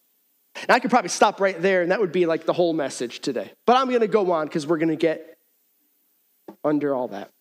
And 0.62 0.70
I 0.70 0.80
could 0.80 0.92
probably 0.92 1.10
stop 1.10 1.42
right 1.42 1.60
there, 1.60 1.82
and 1.82 1.92
that 1.92 2.00
would 2.00 2.12
be 2.12 2.28
like 2.28 2.46
the 2.46 2.54
whole 2.54 2.74
message 2.74 3.22
today. 3.22 3.52
But 3.66 3.78
I'm 3.78 3.88
going 3.88 4.02
to 4.02 4.08
go 4.08 4.32
on 4.32 4.46
because 4.46 4.68
we're 4.68 4.78
going 4.78 4.90
to 4.90 4.96
get 4.96 5.38
under 6.64 6.94
all 6.94 7.08
that. 7.08 7.33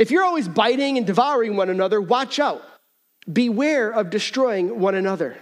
If 0.00 0.10
you're 0.10 0.24
always 0.24 0.48
biting 0.48 0.96
and 0.96 1.06
devouring 1.06 1.56
one 1.56 1.68
another, 1.68 2.00
watch 2.00 2.38
out. 2.38 2.62
Beware 3.30 3.90
of 3.90 4.08
destroying 4.08 4.80
one 4.80 4.94
another. 4.94 5.36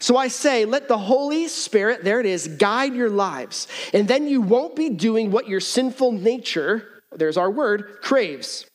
So 0.00 0.16
I 0.16 0.26
say, 0.26 0.64
let 0.64 0.88
the 0.88 0.98
Holy 0.98 1.46
Spirit, 1.46 2.02
there 2.02 2.18
it 2.18 2.26
is, 2.26 2.48
guide 2.48 2.94
your 2.94 3.08
lives. 3.08 3.68
And 3.94 4.08
then 4.08 4.26
you 4.26 4.40
won't 4.40 4.74
be 4.74 4.90
doing 4.90 5.30
what 5.30 5.46
your 5.46 5.60
sinful 5.60 6.10
nature, 6.10 7.02
there's 7.12 7.36
our 7.36 7.48
word, 7.48 7.98
craves. 8.02 8.66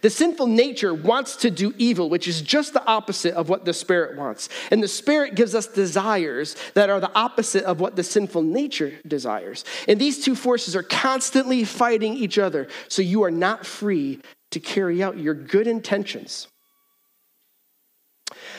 The 0.00 0.10
sinful 0.10 0.48
nature 0.48 0.92
wants 0.92 1.36
to 1.36 1.50
do 1.50 1.72
evil, 1.78 2.10
which 2.10 2.26
is 2.26 2.42
just 2.42 2.72
the 2.72 2.84
opposite 2.84 3.34
of 3.34 3.48
what 3.48 3.64
the 3.64 3.72
Spirit 3.72 4.18
wants. 4.18 4.48
And 4.72 4.82
the 4.82 4.88
Spirit 4.88 5.36
gives 5.36 5.54
us 5.54 5.68
desires 5.68 6.56
that 6.74 6.90
are 6.90 6.98
the 6.98 7.14
opposite 7.14 7.62
of 7.64 7.78
what 7.78 7.94
the 7.94 8.02
sinful 8.02 8.42
nature 8.42 8.92
desires. 9.06 9.64
And 9.86 10.00
these 10.00 10.24
two 10.24 10.34
forces 10.34 10.74
are 10.74 10.82
constantly 10.82 11.64
fighting 11.64 12.14
each 12.14 12.38
other, 12.38 12.66
so 12.88 13.02
you 13.02 13.22
are 13.22 13.30
not 13.30 13.64
free 13.64 14.20
to 14.50 14.58
carry 14.58 15.02
out 15.02 15.18
your 15.18 15.34
good 15.34 15.68
intentions. 15.68 16.48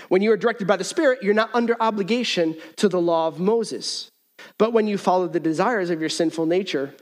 When 0.08 0.22
you 0.22 0.32
are 0.32 0.38
directed 0.38 0.68
by 0.68 0.78
the 0.78 0.84
Spirit, 0.86 1.22
you're 1.22 1.34
not 1.34 1.54
under 1.54 1.76
obligation 1.82 2.56
to 2.78 2.88
the 2.88 3.02
law 3.02 3.28
of 3.28 3.40
Moses. 3.40 4.10
But 4.58 4.72
when 4.72 4.88
you 4.88 4.98
follow 4.98 5.28
the 5.28 5.40
desires 5.40 5.90
of 5.90 6.00
your 6.00 6.10
sinful 6.10 6.46
nature, 6.46 6.94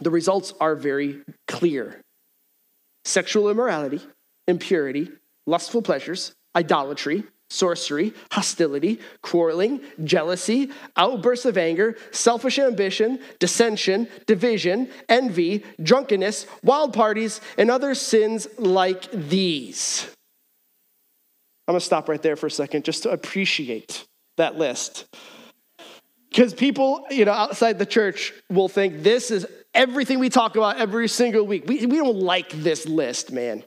the 0.00 0.10
results 0.10 0.52
are 0.60 0.74
very 0.74 1.20
clear 1.46 2.00
sexual 3.08 3.48
immorality, 3.48 4.00
impurity, 4.46 5.10
lustful 5.46 5.82
pleasures, 5.82 6.34
idolatry, 6.54 7.24
sorcery, 7.50 8.12
hostility, 8.30 9.00
quarreling, 9.22 9.80
jealousy, 10.04 10.70
outbursts 10.96 11.46
of 11.46 11.56
anger, 11.56 11.96
selfish 12.10 12.58
ambition, 12.58 13.18
dissension, 13.38 14.06
division, 14.26 14.90
envy, 15.08 15.64
drunkenness, 15.82 16.46
wild 16.62 16.92
parties, 16.92 17.40
and 17.56 17.70
other 17.70 17.94
sins 17.94 18.46
like 18.58 19.10
these. 19.10 20.06
I'm 21.66 21.72
gonna 21.72 21.80
stop 21.80 22.08
right 22.08 22.22
there 22.22 22.36
for 22.36 22.46
a 22.46 22.50
second 22.50 22.84
just 22.84 23.04
to 23.04 23.10
appreciate 23.10 24.06
that 24.36 24.58
list. 24.58 25.06
Because 26.28 26.52
people, 26.52 27.06
you 27.10 27.24
know, 27.24 27.32
outside 27.32 27.78
the 27.78 27.86
church 27.86 28.34
will 28.50 28.68
think 28.68 29.02
this 29.02 29.30
is 29.30 29.46
everything 29.78 30.18
we 30.18 30.28
talk 30.28 30.56
about 30.56 30.76
every 30.76 31.08
single 31.08 31.46
week. 31.46 31.64
We, 31.66 31.86
we 31.86 31.96
don't 31.96 32.18
like 32.18 32.50
this 32.50 32.86
list, 32.86 33.32
man. 33.32 33.64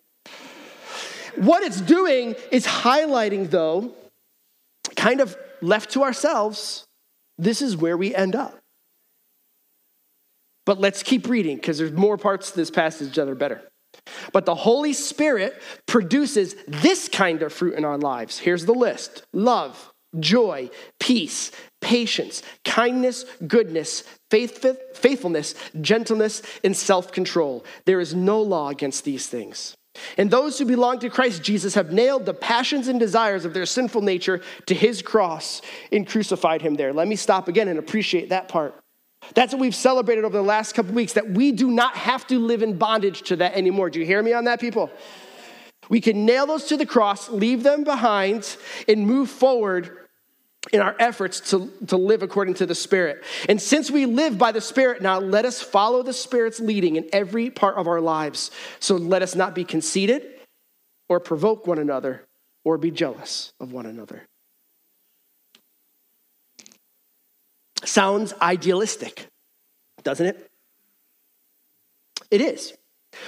What 1.38 1.64
it's 1.64 1.80
doing 1.80 2.36
is 2.52 2.68
highlighting, 2.68 3.50
though, 3.50 3.96
kind 4.96 5.22
of 5.22 5.36
left 5.62 5.92
to 5.92 6.04
ourselves, 6.04 6.86
this 7.38 7.62
is 7.62 7.78
where 7.78 7.96
we 7.96 8.14
end 8.14 8.36
up. 8.36 8.60
But 10.66 10.80
let's 10.80 11.02
keep 11.02 11.28
reading 11.28 11.56
because 11.56 11.78
there's 11.78 11.94
more 11.94 12.18
parts 12.18 12.50
of 12.50 12.56
this 12.56 12.70
passage 12.70 13.16
that 13.16 13.28
are 13.28 13.36
better. 13.36 13.62
But 14.34 14.46
the 14.46 14.56
Holy 14.56 14.94
Spirit 14.94 15.60
produces 15.88 16.56
this 16.68 17.10
kind 17.10 17.42
of 17.42 17.52
fruit 17.52 17.76
in 17.76 17.86
our 17.86 17.98
lives. 17.98 18.38
Here's 18.38 18.66
the 18.66 18.74
list 18.74 19.24
love, 19.34 19.92
joy, 20.20 20.70
peace, 21.00 21.52
patience, 21.82 22.44
kindness, 22.64 23.26
goodness, 23.48 24.04
faith, 24.30 24.66
faithfulness, 24.96 25.56
gentleness, 25.82 26.42
and 26.64 26.76
self 26.78 27.12
control. 27.12 27.66
There 27.86 28.00
is 28.00 28.16
no 28.16 28.42
law 28.42 28.70
against 28.70 29.04
these 29.04 29.28
things. 29.28 29.76
And 30.18 30.32
those 30.32 30.58
who 30.58 30.66
belong 30.66 31.00
to 31.00 31.10
Christ 31.10 31.44
Jesus 31.44 31.76
have 31.76 31.92
nailed 31.92 32.26
the 32.26 32.34
passions 32.34 32.88
and 32.88 33.00
desires 33.00 33.44
of 33.44 33.54
their 33.54 33.66
sinful 33.66 34.02
nature 34.02 34.42
to 34.68 34.74
his 34.74 35.02
cross 35.02 35.62
and 35.92 36.08
crucified 36.08 36.62
him 36.62 36.76
there. 36.76 36.94
Let 36.94 37.10
me 37.10 37.18
stop 37.18 37.50
again 37.50 37.68
and 37.68 37.78
appreciate 37.78 38.30
that 38.30 38.48
part. 38.48 38.80
That's 39.36 39.54
what 39.54 39.60
we've 39.60 39.76
celebrated 39.76 40.24
over 40.24 40.38
the 40.38 40.44
last 40.44 40.74
couple 40.74 40.94
weeks 40.94 41.14
that 41.14 41.30
we 41.30 41.52
do 41.52 41.70
not 41.70 41.96
have 41.96 42.26
to 42.28 42.40
live 42.40 42.64
in 42.64 42.78
bondage 42.78 43.24
to 43.24 43.36
that 43.38 43.54
anymore. 43.54 43.90
Do 43.90 44.00
you 44.00 44.06
hear 44.06 44.24
me 44.24 44.34
on 44.34 44.46
that, 44.46 44.60
people? 44.60 44.90
We 45.90 46.00
can 46.00 46.26
nail 46.26 46.46
those 46.46 46.66
to 46.66 46.78
the 46.78 46.86
cross, 46.86 47.30
leave 47.30 47.64
them 47.64 47.84
behind, 47.84 48.56
and 48.88 49.06
move 49.06 49.30
forward 49.30 50.01
in 50.72 50.80
our 50.80 50.96
efforts 51.00 51.52
to, 51.52 51.72
to 51.88 51.98
live 51.98 52.22
according 52.22 52.54
to 52.56 52.66
the 52.66 52.76
Spirit. 52.76 53.24
And 53.50 53.60
since 53.60 53.90
we 53.90 54.06
live 54.06 54.38
by 54.38 54.52
the 54.52 54.62
Spirit 54.62 55.02
now, 55.02 55.20
let 55.20 55.44
us 55.44 55.62
follow 55.62 56.04
the 56.04 56.14
Spirit's 56.14 56.60
leading 56.60 56.98
in 56.98 57.10
every 57.12 57.50
part 57.50 57.78
of 57.78 57.88
our 57.88 58.00
lives. 58.00 58.52
So 58.80 58.96
let 58.96 59.22
us 59.22 59.36
not 59.36 59.56
be 59.56 59.64
conceited 59.64 60.24
or 61.10 61.20
provoke 61.20 61.66
one 61.66 61.80
another 61.80 62.26
or 62.64 62.78
be 62.78 62.92
jealous 62.92 63.52
of 63.60 63.74
one 63.74 63.88
another. 63.88 64.28
Sounds 67.84 68.34
idealistic, 68.40 69.26
doesn't 70.04 70.28
it? 70.28 70.52
It 72.30 72.40
is. 72.42 72.74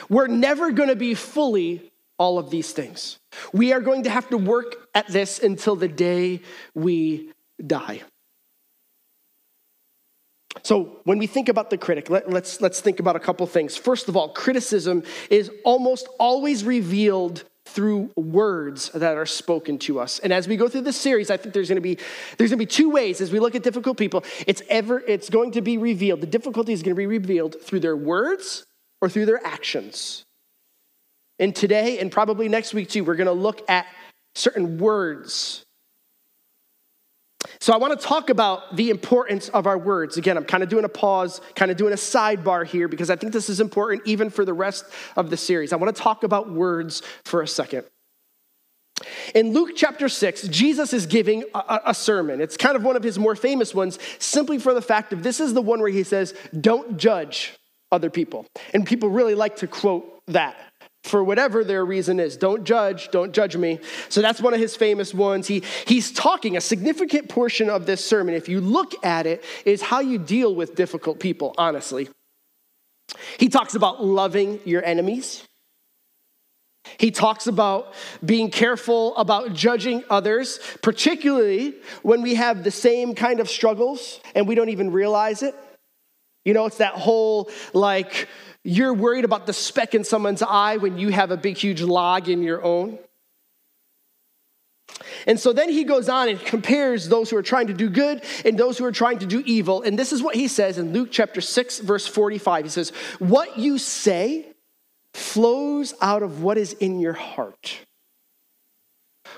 We're 0.08 0.28
never 0.28 0.72
going 0.72 0.90
to 0.90 0.96
be 0.96 1.16
fully 1.16 1.92
all 2.18 2.38
of 2.38 2.50
these 2.50 2.72
things. 2.72 3.18
We 3.52 3.74
are 3.74 3.82
going 3.82 4.04
to 4.04 4.10
have 4.10 4.30
to 4.30 4.38
work 4.38 4.88
at 4.94 5.08
this 5.08 5.40
until 5.40 5.76
the 5.76 5.88
day 5.88 6.42
we 6.74 7.32
die. 7.66 8.02
So, 10.62 11.00
when 11.04 11.18
we 11.18 11.28
think 11.28 11.50
about 11.50 11.70
the 11.70 11.78
critic, 11.78 12.10
let, 12.10 12.26
us 12.26 12.32
let's, 12.32 12.62
let's 12.62 12.80
think 12.80 13.00
about 13.00 13.16
a 13.16 13.20
couple 13.20 13.46
things. 13.48 13.76
First 13.76 14.08
of 14.08 14.16
all, 14.16 14.30
criticism 14.30 15.04
is 15.30 15.50
almost 15.66 16.08
always 16.20 16.64
revealed 16.64 17.44
through 17.66 18.12
words 18.16 18.90
that 18.92 19.18
are 19.18 19.26
spoken 19.26 19.80
to 19.80 20.00
us. 20.00 20.20
And 20.20 20.32
as 20.32 20.48
we 20.48 20.58
go 20.58 20.68
through 20.68 20.82
this 20.82 21.00
series, 21.00 21.32
I 21.32 21.38
think 21.38 21.54
there's 21.54 21.70
going 21.70 21.78
to 21.78 21.82
be 21.82 21.98
there's 22.38 22.52
going 22.52 22.60
to 22.60 22.66
be 22.66 22.66
two 22.66 22.90
ways 22.90 23.20
as 23.22 23.32
we 23.32 23.40
look 23.40 23.56
at 23.56 23.64
difficult 23.64 23.98
people. 23.98 24.24
It's 24.46 24.62
ever 24.70 25.00
it's 25.00 25.30
going 25.30 25.52
to 25.52 25.62
be 25.62 25.78
revealed. 25.78 26.22
The 26.22 26.28
difficulty 26.28 26.74
is 26.74 26.84
going 26.84 26.96
to 26.96 27.00
be 27.00 27.08
revealed 27.08 27.56
through 27.62 27.80
their 27.80 27.98
words 27.98 28.66
or 29.02 29.10
through 29.10 29.26
their 29.26 29.46
actions. 29.46 30.24
And 31.44 31.54
today, 31.54 32.00
and 32.00 32.10
probably 32.10 32.48
next 32.48 32.74
week 32.74 32.88
too, 32.88 33.04
we're 33.04 33.18
going 33.18 33.28
to 33.28 33.34
look 33.34 33.70
at 33.70 33.86
certain 34.34 34.78
words. 34.78 35.66
So 37.60 37.74
I 37.74 37.78
want 37.78 38.00
to 38.00 38.08
talk 38.08 38.30
about 38.30 38.78
the 38.78 38.90
importance 38.90 39.50
of 39.50 39.68
our 39.68 39.78
words. 39.78 40.16
Again, 40.16 40.38
I'm 40.38 40.46
kind 40.46 40.64
of 40.64 40.70
doing 40.70 40.86
a 40.86 40.90
pause, 40.90 41.42
kind 41.54 41.70
of 41.70 41.76
doing 41.76 41.92
a 41.92 41.98
sidebar 41.98 42.66
here 42.66 42.88
because 42.88 43.10
I 43.10 43.18
think 43.18 43.34
this 43.34 43.50
is 43.50 43.60
important 43.60 44.04
even 44.06 44.30
for 44.30 44.46
the 44.46 44.54
rest 44.54 44.86
of 45.18 45.30
the 45.30 45.36
series. 45.36 45.74
I 45.74 45.76
want 45.76 45.94
to 45.94 46.02
talk 46.02 46.24
about 46.24 46.50
words 46.50 47.02
for 47.26 47.42
a 47.42 47.48
second. 47.48 47.84
In 49.36 49.52
Luke 49.52 49.72
chapter 49.76 50.08
6, 50.08 50.44
Jesus 50.44 50.94
is 50.94 51.06
giving 51.08 51.44
a, 51.54 51.82
a, 51.88 51.94
sermon. 51.94 52.40
It's 52.40 52.56
kind 52.56 52.78
of 52.78 52.86
one 52.86 52.96
of 52.96 53.04
his 53.04 53.20
more 53.20 53.36
famous 53.36 53.76
ones, 53.76 54.00
simply 54.18 54.60
for 54.60 54.74
the 54.74 54.82
fact 54.82 55.12
of 55.12 55.24
this 55.24 55.42
is 55.42 55.54
the 55.54 55.62
one 55.62 55.82
where 55.82 55.92
he 55.92 56.04
says, 56.04 56.34
Don't 56.58 56.96
judge 56.96 57.52
other 57.92 58.10
people. 58.10 58.46
And 58.74 58.88
people 58.88 59.10
really 59.10 59.36
like 59.36 59.58
to 59.58 59.68
quote 59.68 60.10
that 60.28 60.56
for 61.04 61.24
whatever 61.24 61.64
their 61.64 61.86
reason 61.86 62.20
is. 62.20 62.38
Don't 62.38 62.64
judge, 62.64 63.12
don't 63.12 63.34
judge 63.34 63.58
me. 63.58 63.80
So 64.10 64.22
that's 64.22 64.42
one 64.42 64.54
of 64.54 64.60
his 64.60 64.76
famous 64.76 65.14
ones. 65.14 65.48
He, 65.48 65.64
he's 65.86 66.12
talking, 66.12 66.56
a 66.56 66.62
significant 66.62 67.30
portion 67.30 67.70
of 67.70 67.86
this 67.86 68.04
sermon, 68.04 68.36
if 68.36 68.48
you 68.48 68.62
look 68.62 68.94
at 69.06 69.26
it, 69.26 69.44
is 69.66 69.82
how 69.82 70.00
you 70.00 70.18
deal 70.18 70.56
with 70.56 70.76
difficult 70.76 71.20
people, 71.20 71.54
honestly. 71.58 72.10
He 73.38 73.50
talks 73.50 73.76
about 73.76 74.04
loving 74.04 74.60
your 74.64 74.84
enemies. 74.84 75.44
He 76.98 77.12
talks 77.12 77.48
about 77.48 77.94
being 78.24 78.50
careful 78.50 79.16
about 79.16 79.54
judging 79.54 80.04
others, 80.10 80.60
particularly 80.82 81.76
when 82.02 82.22
we 82.22 82.36
have 82.36 82.64
the 82.64 82.72
same 82.72 83.16
kind 83.16 83.40
of 83.40 83.50
struggles 83.50 84.20
and 84.36 84.48
we 84.48 84.56
don't 84.56 84.70
even 84.70 84.92
realize 84.92 85.44
it. 85.44 85.56
You 86.46 86.54
know, 86.54 86.66
it's 86.66 86.78
that 86.78 86.94
whole 86.94 87.50
like, 87.74 88.28
you're 88.64 88.94
worried 88.94 89.26
about 89.26 89.46
the 89.46 89.54
speck 89.54 89.94
in 89.94 90.04
someone's 90.04 90.42
eye 90.42 90.78
when 90.78 90.98
you 90.98 91.10
have 91.10 91.32
a 91.32 91.38
big, 91.38 91.58
huge 91.58 91.82
log 91.82 92.30
in 92.30 92.42
your 92.42 92.64
own. 92.64 92.98
And 95.28 95.40
so 95.40 95.54
then 95.54 95.70
he 95.70 95.84
goes 95.84 96.10
on 96.10 96.30
and 96.30 96.40
compares 96.40 97.08
those 97.08 97.30
who 97.30 97.38
are 97.38 97.44
trying 97.44 97.68
to 97.68 97.74
do 97.74 97.90
good 97.90 98.24
and 98.46 98.58
those 98.58 98.78
who 98.78 98.86
are 98.86 98.92
trying 98.92 99.20
to 99.20 99.26
do 99.26 99.42
evil. 99.46 99.82
And 99.82 99.98
this 99.98 100.14
is 100.14 100.22
what 100.22 100.36
he 100.36 100.48
says 100.48 100.78
in 100.78 100.94
Luke 100.94 101.10
chapter 101.12 101.42
6, 101.42 101.80
verse 101.80 102.08
45. 102.08 102.66
He 102.66 102.70
says, 102.70 102.90
What 103.20 103.58
you 103.58 103.78
say 103.78 104.46
flows 105.14 105.94
out 106.02 106.24
of 106.24 106.42
what 106.42 106.58
is 106.58 106.74
in 106.74 107.00
your 107.00 107.14
heart. 107.14 107.80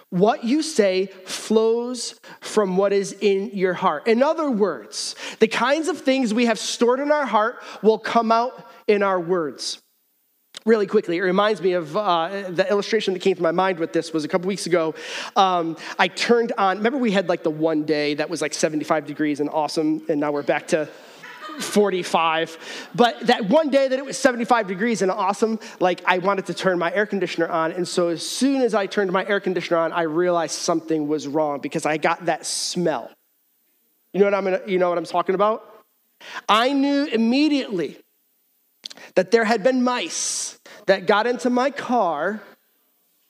What 0.10 0.44
you 0.44 0.62
say 0.62 1.08
flows 1.26 2.20
from 2.42 2.78
what 2.78 2.94
is 2.94 3.14
in 3.14 3.52
your 3.54 3.74
heart. 3.74 4.08
In 4.08 4.24
other 4.24 4.50
words, 4.50 5.16
the 5.40 5.48
kinds 5.48 5.88
of 5.88 6.00
things 6.00 6.34
we 6.34 6.46
have 6.46 6.60
stored 6.60 7.00
in 7.00 7.12
our 7.12 7.26
heart 7.26 7.62
will 7.82 8.00
come 8.00 8.32
out 8.32 8.66
in 8.88 9.04
our 9.04 9.20
words. 9.20 9.82
Really 10.66 10.88
quickly, 10.88 11.18
it 11.18 11.22
reminds 11.22 11.62
me 11.62 11.74
of 11.74 11.96
uh, 11.96 12.50
the 12.50 12.68
illustration 12.70 13.14
that 13.14 13.20
came 13.22 13.36
to 13.36 13.42
my 13.42 13.52
mind 13.52 13.78
with 13.78 13.94
this 13.94 14.12
was 14.12 14.24
a 14.24 14.28
couple 14.28 14.48
weeks 14.48 14.66
ago. 14.66 14.96
Um, 15.36 15.78
I 16.00 16.08
turned 16.08 16.54
on, 16.58 16.78
remember 16.78 16.98
we 16.98 17.12
had 17.12 17.30
like 17.30 17.44
the 17.44 17.52
one 17.52 17.84
day 17.84 18.16
that 18.16 18.30
was 18.30 18.42
like 18.42 18.54
75 18.54 19.06
degrees 19.06 19.40
and 19.40 19.50
awesome, 19.50 20.04
and 20.10 20.20
now 20.20 20.32
we're 20.32 20.42
back 20.42 20.70
to 20.70 20.90
45. 21.60 22.90
But 22.96 23.28
that 23.28 23.46
one 23.48 23.70
day 23.70 23.88
that 23.88 23.98
it 23.98 24.06
was 24.06 24.18
75 24.18 24.68
degrees 24.68 25.02
and 25.02 25.12
awesome, 25.12 25.60
like 25.80 26.02
I 26.06 26.18
wanted 26.18 26.48
to 26.48 26.54
turn 26.54 26.80
my 26.80 26.92
air 26.94 27.06
conditioner 27.06 27.48
on. 27.48 27.72
And 27.72 27.88
so 27.88 28.10
as 28.10 28.28
soon 28.28 28.62
as 28.62 28.74
I 28.74 28.88
turned 28.88 29.12
my 29.12 29.26
air 29.26 29.40
conditioner 29.40 29.78
on, 29.80 29.94
I 29.94 30.04
realized 30.04 30.54
something 30.54 31.08
was 31.08 31.28
wrong 31.28 31.60
because 31.60 31.86
I 31.86 31.98
got 31.98 32.26
that 32.26 32.46
smell. 32.46 33.12
You 34.14 34.20
know 34.22 34.26
what 34.26 34.34
I'm, 34.34 34.44
gonna, 34.46 34.62
you 34.66 34.80
know 34.80 34.90
what 34.90 34.98
I'm 34.98 35.06
talking 35.06 35.36
about? 35.36 35.84
I 36.48 36.74
knew 36.74 37.06
immediately 37.06 38.00
that 39.16 39.32
there 39.32 39.46
had 39.46 39.64
been 39.64 39.84
mice 39.84 40.60
that 40.88 41.08
got 41.08 41.28
into 41.28 41.50
my 41.50 41.72
car 41.72 42.42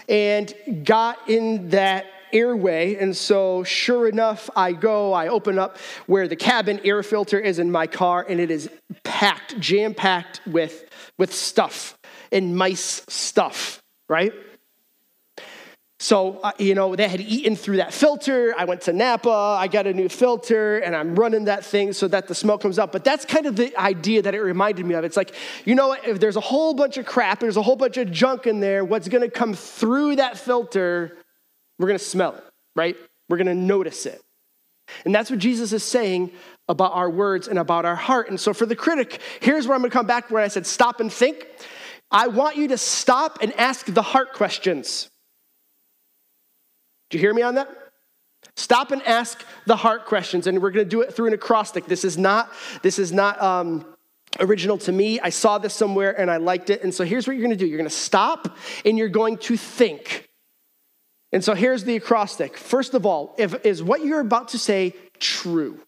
and 0.10 0.54
got 0.84 1.30
in 1.30 1.70
that 1.70 2.06
airway. 2.34 2.96
And 2.96 3.16
so, 3.16 3.64
sure 3.64 4.08
enough, 4.08 4.50
I 4.56 4.74
go, 4.74 5.14
I 5.14 5.28
open 5.30 5.58
up 5.58 5.78
where 6.06 6.28
the 6.28 6.36
cabin 6.36 6.82
air 6.84 7.02
filter 7.02 7.40
is 7.40 7.60
in 7.60 7.72
my 7.72 7.88
car, 7.88 8.26
and 8.28 8.40
it 8.40 8.52
is 8.52 8.70
packed, 9.04 9.60
jam 9.60 9.94
packed 9.94 10.42
with, 10.46 10.86
with 11.18 11.34
stuff 11.34 11.98
and 12.32 12.56
mice 12.56 13.04
stuff, 13.08 13.82
right? 14.10 14.34
So, 16.00 16.40
uh, 16.40 16.52
you 16.60 16.76
know, 16.76 16.96
they 16.96 17.08
had 17.08 17.22
eaten 17.22 17.56
through 17.56 17.78
that 17.78 17.94
filter. 17.94 18.54
I 18.58 18.66
went 18.66 18.82
to 18.82 18.94
Napa, 18.94 19.30
I 19.30 19.68
got 19.68 19.88
a 19.88 19.94
new 19.94 20.10
filter, 20.10 20.80
and 20.80 20.94
I'm 20.94 21.16
running 21.16 21.46
that 21.46 21.64
thing 21.64 21.94
so 21.94 22.08
that 22.10 22.28
the 22.28 22.36
smell 22.36 22.58
comes 22.58 22.78
out. 22.78 22.92
But 22.92 23.06
that's 23.06 23.24
kind 23.24 23.46
of 23.46 23.56
the 23.56 23.76
idea 23.78 24.22
that 24.22 24.36
it 24.36 24.42
reminded 24.42 24.86
me 24.86 24.94
of. 24.96 25.06
It's 25.06 25.16
like, 25.16 25.34
you 25.64 25.74
know, 25.74 25.94
if 25.94 26.20
there's 26.20 26.36
a 26.36 26.42
whole 26.42 26.74
bunch 26.74 26.98
of 26.98 27.06
crap, 27.06 27.40
there's 27.40 27.56
a 27.56 27.62
whole 27.62 27.78
bunch 27.78 27.96
of 27.96 28.12
junk 28.12 28.46
in 28.46 28.60
there, 28.60 28.84
what's 28.84 29.08
gonna 29.08 29.30
come 29.30 29.54
through 29.54 30.18
that 30.18 30.38
filter 30.38 31.18
we're 31.78 31.88
going 31.88 32.00
to 32.00 32.06
smell 32.06 32.36
it, 32.36 32.44
right? 32.76 32.96
We're 33.30 33.38
going 33.38 33.48
to 33.48 33.56
notice 33.56 34.06
it. 34.06 34.22
And 35.04 35.14
that's 35.14 35.30
what 35.30 35.40
Jesus 35.40 35.74
is 35.74 35.84
saying 35.84 36.32
about 36.68 36.94
our 36.94 37.10
words 37.10 37.48
and 37.48 37.60
about 37.60 37.86
our 37.86 37.96
heart. 37.96 38.30
And 38.30 38.40
so 38.40 38.54
for 38.54 38.66
the 38.66 38.76
critic, 38.76 39.20
here's 39.40 39.68
where 39.68 39.76
I'm 39.76 39.82
going 39.82 39.92
to 39.92 39.94
come 39.96 40.08
back 40.08 40.32
where 40.32 40.42
I 40.42 40.48
said 40.48 40.66
stop 40.66 41.00
and 41.00 41.12
think. 41.12 41.48
I 42.12 42.28
want 42.28 42.56
you 42.56 42.68
to 42.70 42.78
stop 42.78 43.40
and 43.42 43.52
ask 43.54 43.88
the 43.88 44.02
heart 44.02 44.34
questions. 44.34 45.10
Do 47.10 47.18
you 47.18 47.22
hear 47.22 47.34
me 47.34 47.42
on 47.42 47.56
that? 47.56 47.70
Stop 48.56 48.92
and 48.92 49.02
ask 49.04 49.44
the 49.66 49.76
heart 49.76 50.06
questions, 50.06 50.48
and 50.48 50.62
we're 50.62 50.72
going 50.72 50.86
to 50.86 50.90
do 50.90 51.02
it 51.02 51.14
through 51.14 51.28
an 51.28 51.34
acrostic. 51.34 51.86
This 51.86 52.06
is 52.06 52.18
not 52.18 52.52
this 52.84 53.00
is 53.00 53.12
not 53.12 53.42
um, 53.42 53.86
original 54.40 54.78
to 54.80 54.92
me. 54.92 55.20
I 55.20 55.30
saw 55.30 55.58
this 55.58 55.74
somewhere 55.74 56.18
and 56.20 56.30
I 56.30 56.38
liked 56.38 56.70
it. 56.70 56.84
And 56.84 56.94
so 56.94 57.04
here's 57.04 57.28
what 57.28 57.34
you're 57.34 57.46
going 57.46 57.58
to 57.58 57.64
do: 57.64 57.66
you're 57.66 57.78
going 57.78 57.90
to 57.90 57.96
stop 57.96 58.58
and 58.86 58.98
you're 58.98 59.10
going 59.10 59.38
to 59.40 59.58
think. 59.58 60.30
And 61.32 61.44
so 61.44 61.54
here's 61.54 61.84
the 61.84 61.98
acrostic. 61.98 62.56
First 62.56 62.94
of 62.94 63.06
all, 63.06 63.36
if, 63.38 63.66
is 63.66 63.84
what 63.84 64.06
you're 64.06 64.22
about 64.22 64.50
to 64.50 64.58
say 64.58 64.96
true? 65.20 65.80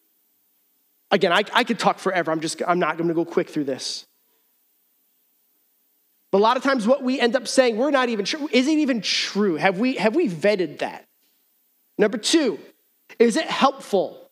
Again, 1.09 1.31
I, 1.31 1.43
I 1.53 1.63
could 1.63 1.79
talk 1.79 1.99
forever. 1.99 2.31
I'm 2.31 2.41
just, 2.41 2.61
I'm 2.67 2.79
not 2.79 2.97
going 2.97 3.07
to 3.07 3.13
go 3.13 3.23
quick 3.23 3.49
through 3.49 3.63
this. 3.63 4.05
But 6.33 6.39
a 6.39 6.43
lot 6.43 6.57
of 6.57 6.63
times, 6.63 6.85
what 6.85 7.01
we 7.01 7.17
end 7.17 7.35
up 7.37 7.47
saying, 7.47 7.77
we're 7.77 7.91
not 7.91 8.09
even 8.09 8.25
sure. 8.25 8.49
Is 8.51 8.67
it 8.67 8.77
even 8.77 9.01
true? 9.01 9.55
Have 9.55 9.79
we, 9.79 9.95
have 9.95 10.15
we 10.15 10.27
vetted 10.27 10.79
that? 10.79 11.06
Number 11.97 12.17
two, 12.17 12.59
is 13.19 13.35
it 13.37 13.45
helpful? 13.45 14.29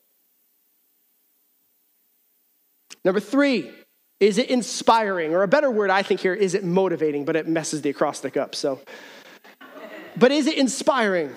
Number 3.03 3.19
three, 3.19 3.71
is 4.19 4.37
it 4.37 4.49
inspiring? 4.49 5.33
Or 5.33 5.43
a 5.43 5.47
better 5.47 5.69
word 5.69 5.89
I 5.89 6.03
think 6.03 6.19
here, 6.19 6.33
is 6.33 6.53
it 6.53 6.63
motivating? 6.63 7.25
But 7.25 7.35
it 7.35 7.47
messes 7.47 7.81
the 7.81 7.89
acrostic 7.89 8.37
up. 8.37 8.55
So 8.55 8.79
but 10.17 10.31
is 10.31 10.47
it 10.47 10.57
inspiring? 10.57 11.35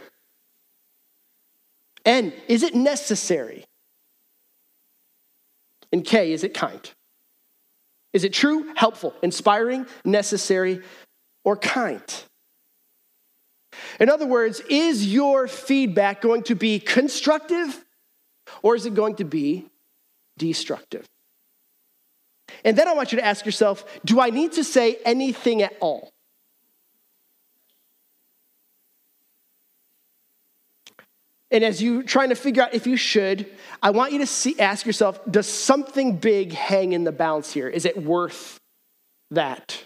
And 2.05 2.33
is 2.47 2.63
it 2.63 2.75
necessary? 2.75 3.65
And 5.93 6.05
K, 6.05 6.33
is 6.33 6.45
it 6.45 6.55
kind? 6.55 6.91
Is 8.13 8.25
it 8.25 8.33
true, 8.33 8.73
helpful, 8.75 9.15
inspiring, 9.23 9.87
necessary, 10.05 10.83
or 11.45 11.57
kind? 11.57 12.03
In 14.01 14.09
other 14.09 14.27
words, 14.27 14.61
is 14.69 15.13
your 15.13 15.49
feedback 15.49 16.21
going 16.21 16.43
to 16.45 16.55
be 16.55 16.79
constructive 16.79 17.85
or 18.63 18.77
is 18.77 18.87
it 18.87 18.95
going 18.95 19.17
to 19.17 19.25
be 19.25 19.67
destructive? 20.37 21.07
And 22.65 22.77
then 22.77 22.89
I 22.89 22.95
want 22.95 23.13
you 23.13 23.19
to 23.19 23.25
ask 23.25 23.45
yourself 23.45 23.85
do 24.05 24.21
I 24.21 24.31
need 24.31 24.53
to 24.53 24.65
say 24.65 24.99
anything 25.05 25.63
at 25.63 25.75
all? 25.81 26.11
And 31.51 31.65
as 31.65 31.83
you're 31.83 32.03
trying 32.03 32.29
to 32.29 32.35
figure 32.35 32.63
out 32.63 32.75
if 32.75 32.87
you 32.87 32.97
should, 32.97 33.47
I 33.83 33.91
want 33.91 34.13
you 34.13 34.19
to 34.19 34.27
see, 34.27 34.59
ask 34.61 34.85
yourself 34.85 35.21
does 35.31 35.47
something 35.47 36.17
big 36.17 36.53
hang 36.53 36.93
in 36.93 37.05
the 37.05 37.13
balance 37.13 37.53
here? 37.53 37.69
Is 37.69 37.85
it 37.85 38.03
worth 38.03 38.59
that? 39.31 39.85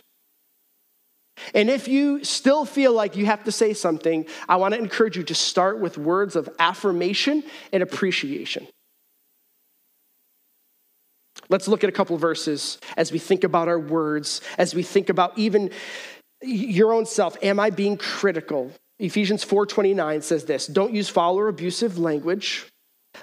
And 1.54 1.70
if 1.70 1.88
you 1.88 2.24
still 2.24 2.64
feel 2.64 2.92
like 2.92 3.16
you 3.16 3.26
have 3.26 3.44
to 3.44 3.52
say 3.52 3.74
something, 3.74 4.26
I 4.48 4.56
want 4.56 4.74
to 4.74 4.80
encourage 4.80 5.16
you 5.16 5.22
to 5.24 5.34
start 5.34 5.80
with 5.80 5.98
words 5.98 6.36
of 6.36 6.48
affirmation 6.58 7.44
and 7.72 7.82
appreciation. 7.82 8.66
Let's 11.48 11.68
look 11.68 11.84
at 11.84 11.90
a 11.90 11.92
couple 11.92 12.16
verses 12.16 12.78
as 12.96 13.12
we 13.12 13.18
think 13.18 13.44
about 13.44 13.68
our 13.68 13.78
words, 13.78 14.40
as 14.58 14.74
we 14.74 14.82
think 14.82 15.08
about 15.08 15.36
even 15.38 15.70
your 16.42 16.92
own 16.92 17.06
self. 17.06 17.36
Am 17.42 17.60
I 17.60 17.70
being 17.70 17.96
critical? 17.96 18.72
Ephesians 18.98 19.44
4:29 19.44 20.22
says 20.22 20.44
this, 20.44 20.66
don't 20.66 20.94
use 20.94 21.08
foul 21.08 21.38
or 21.38 21.48
abusive 21.48 21.98
language. 21.98 22.66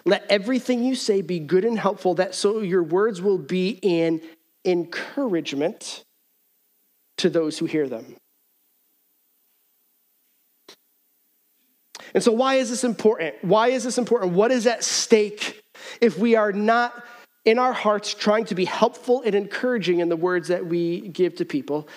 Let 0.06 0.26
everything 0.30 0.84
you 0.84 0.96
say 0.96 1.22
be 1.22 1.40
good 1.40 1.66
and 1.66 1.80
helpful 1.80 2.16
that 2.16 2.36
so 2.36 2.62
your 2.62 2.84
words 2.84 3.22
will 3.22 3.38
be 3.38 3.80
an 3.84 4.22
encouragement 4.66 6.04
to 7.20 7.30
those 7.30 7.58
who 7.58 7.66
hear 7.66 7.88
them. 7.88 8.16
And 12.14 12.24
so 12.24 12.32
why 12.32 12.56
is 12.56 12.70
this 12.70 12.84
important? 12.84 13.36
Why 13.42 13.68
is 13.68 13.84
this 13.84 13.98
important? 13.98 14.34
What 14.34 14.52
is 14.52 14.66
at 14.66 14.84
stake 14.84 15.62
if 16.02 16.18
we 16.18 16.36
are 16.36 16.52
not 16.52 17.06
in 17.46 17.60
our 17.60 17.74
hearts 17.74 18.14
trying 18.14 18.46
to 18.46 18.56
be 18.56 18.66
helpful 18.66 19.22
and 19.24 19.36
encouraging 19.36 20.00
in 20.00 20.10
the 20.10 20.16
words 20.16 20.48
that 20.48 20.66
we 20.66 21.02
give 21.02 21.36
to 21.36 21.46
people? 21.46 21.88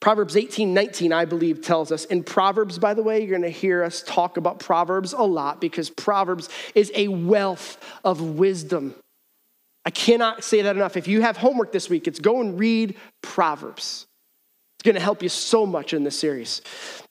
Proverbs 0.00 0.36
18, 0.36 0.72
19, 0.74 1.12
I 1.12 1.24
believe, 1.24 1.62
tells 1.62 1.90
us. 1.90 2.04
In 2.04 2.22
Proverbs, 2.22 2.78
by 2.78 2.94
the 2.94 3.02
way, 3.02 3.20
you're 3.20 3.30
going 3.30 3.42
to 3.42 3.48
hear 3.48 3.82
us 3.82 4.02
talk 4.06 4.36
about 4.36 4.58
Proverbs 4.58 5.12
a 5.12 5.22
lot 5.22 5.60
because 5.60 5.90
Proverbs 5.90 6.48
is 6.74 6.92
a 6.94 7.08
wealth 7.08 7.82
of 8.04 8.20
wisdom. 8.20 8.94
I 9.84 9.90
cannot 9.90 10.44
say 10.44 10.62
that 10.62 10.76
enough. 10.76 10.96
If 10.96 11.08
you 11.08 11.20
have 11.22 11.36
homework 11.36 11.72
this 11.72 11.90
week, 11.90 12.08
it's 12.08 12.18
go 12.18 12.40
and 12.40 12.58
read 12.58 12.96
Proverbs. 13.22 14.06
It's 14.76 14.84
going 14.84 14.94
to 14.94 15.00
help 15.00 15.22
you 15.22 15.28
so 15.28 15.66
much 15.66 15.92
in 15.92 16.04
this 16.04 16.18
series. 16.18 16.62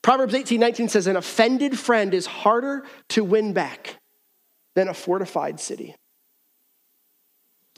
Proverbs 0.01 0.33
18, 0.33 0.59
19 0.59 0.89
says, 0.89 1.07
An 1.07 1.15
offended 1.15 1.77
friend 1.77 2.13
is 2.13 2.25
harder 2.25 2.85
to 3.09 3.23
win 3.23 3.53
back 3.53 3.97
than 4.75 4.87
a 4.87 4.93
fortified 4.93 5.59
city. 5.59 5.95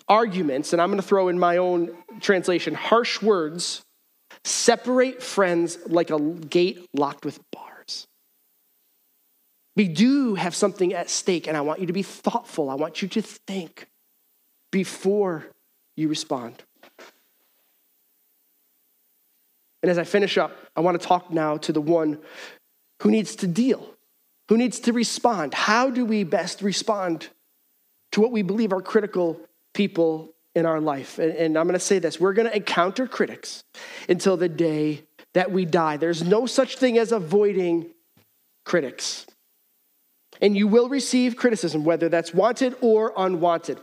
Arguments, 0.08 0.72
and 0.72 0.82
I'm 0.82 0.90
going 0.90 1.02
to 1.02 1.08
throw 1.08 1.28
in 1.28 1.40
my 1.40 1.58
own 1.58 1.90
translation, 2.22 2.74
harsh 2.74 3.22
words 3.22 3.86
Separate 4.44 5.24
friends 5.24 5.78
like 5.88 6.12
a 6.12 6.20
gate 6.20 6.88
locked 6.94 7.26
with 7.26 7.40
bars. 7.52 8.08
We 9.76 9.88
do 9.88 10.36
have 10.36 10.56
something 10.56 10.94
at 10.94 11.10
stake, 11.10 11.48
and 11.48 11.58
I 11.58 11.62
want 11.62 11.80
you 11.80 11.88
to 11.88 11.94
be 11.94 12.04
thoughtful. 12.04 12.70
I 12.70 12.76
want 12.76 13.02
you 13.02 13.08
to 13.10 13.22
think 13.22 13.88
before 14.76 15.46
you 15.96 16.10
respond. 16.10 16.62
And 19.82 19.90
as 19.90 19.98
I 19.98 20.04
finish 20.04 20.38
up, 20.38 20.52
I 20.76 20.82
want 20.82 21.00
to 21.00 21.08
talk 21.08 21.32
now 21.32 21.56
to 21.60 21.72
the 21.72 21.80
one 21.80 22.20
who 23.02 23.10
needs 23.10 23.38
to 23.38 23.48
deal, 23.48 23.90
who 24.50 24.58
needs 24.58 24.82
to 24.82 24.92
respond. 24.92 25.54
How 25.54 25.90
do 25.90 26.04
we 26.04 26.26
best 26.26 26.62
respond 26.62 27.30
to 28.12 28.20
what 28.20 28.34
we 28.34 28.42
believe 28.42 28.74
are 28.74 28.82
critical 28.82 29.40
people 29.74 30.34
in 30.56 30.66
our 30.66 30.82
life. 30.82 31.20
And, 31.20 31.32
and 31.32 31.58
I'm 31.58 31.68
going 31.68 31.80
to 31.80 31.80
say 31.80 32.00
this 32.00 32.20
we're 32.20 32.34
going 32.34 32.50
to 32.50 32.56
encounter 32.56 33.08
critics 33.08 33.64
until 34.10 34.36
the 34.36 34.50
day 34.50 35.04
that 35.36 35.54
we 35.54 35.64
die. 35.64 35.96
There's 35.96 36.22
no 36.22 36.48
such 36.48 36.76
thing 36.76 36.98
as 36.98 37.14
avoiding 37.14 37.92
critics. 38.66 39.26
And 40.42 40.58
you 40.58 40.68
will 40.68 40.90
receive 40.90 41.38
criticism, 41.38 41.86
whether 41.86 42.10
that's 42.10 42.34
wanted 42.34 42.76
or 42.82 43.14
unwanted. 43.16 43.80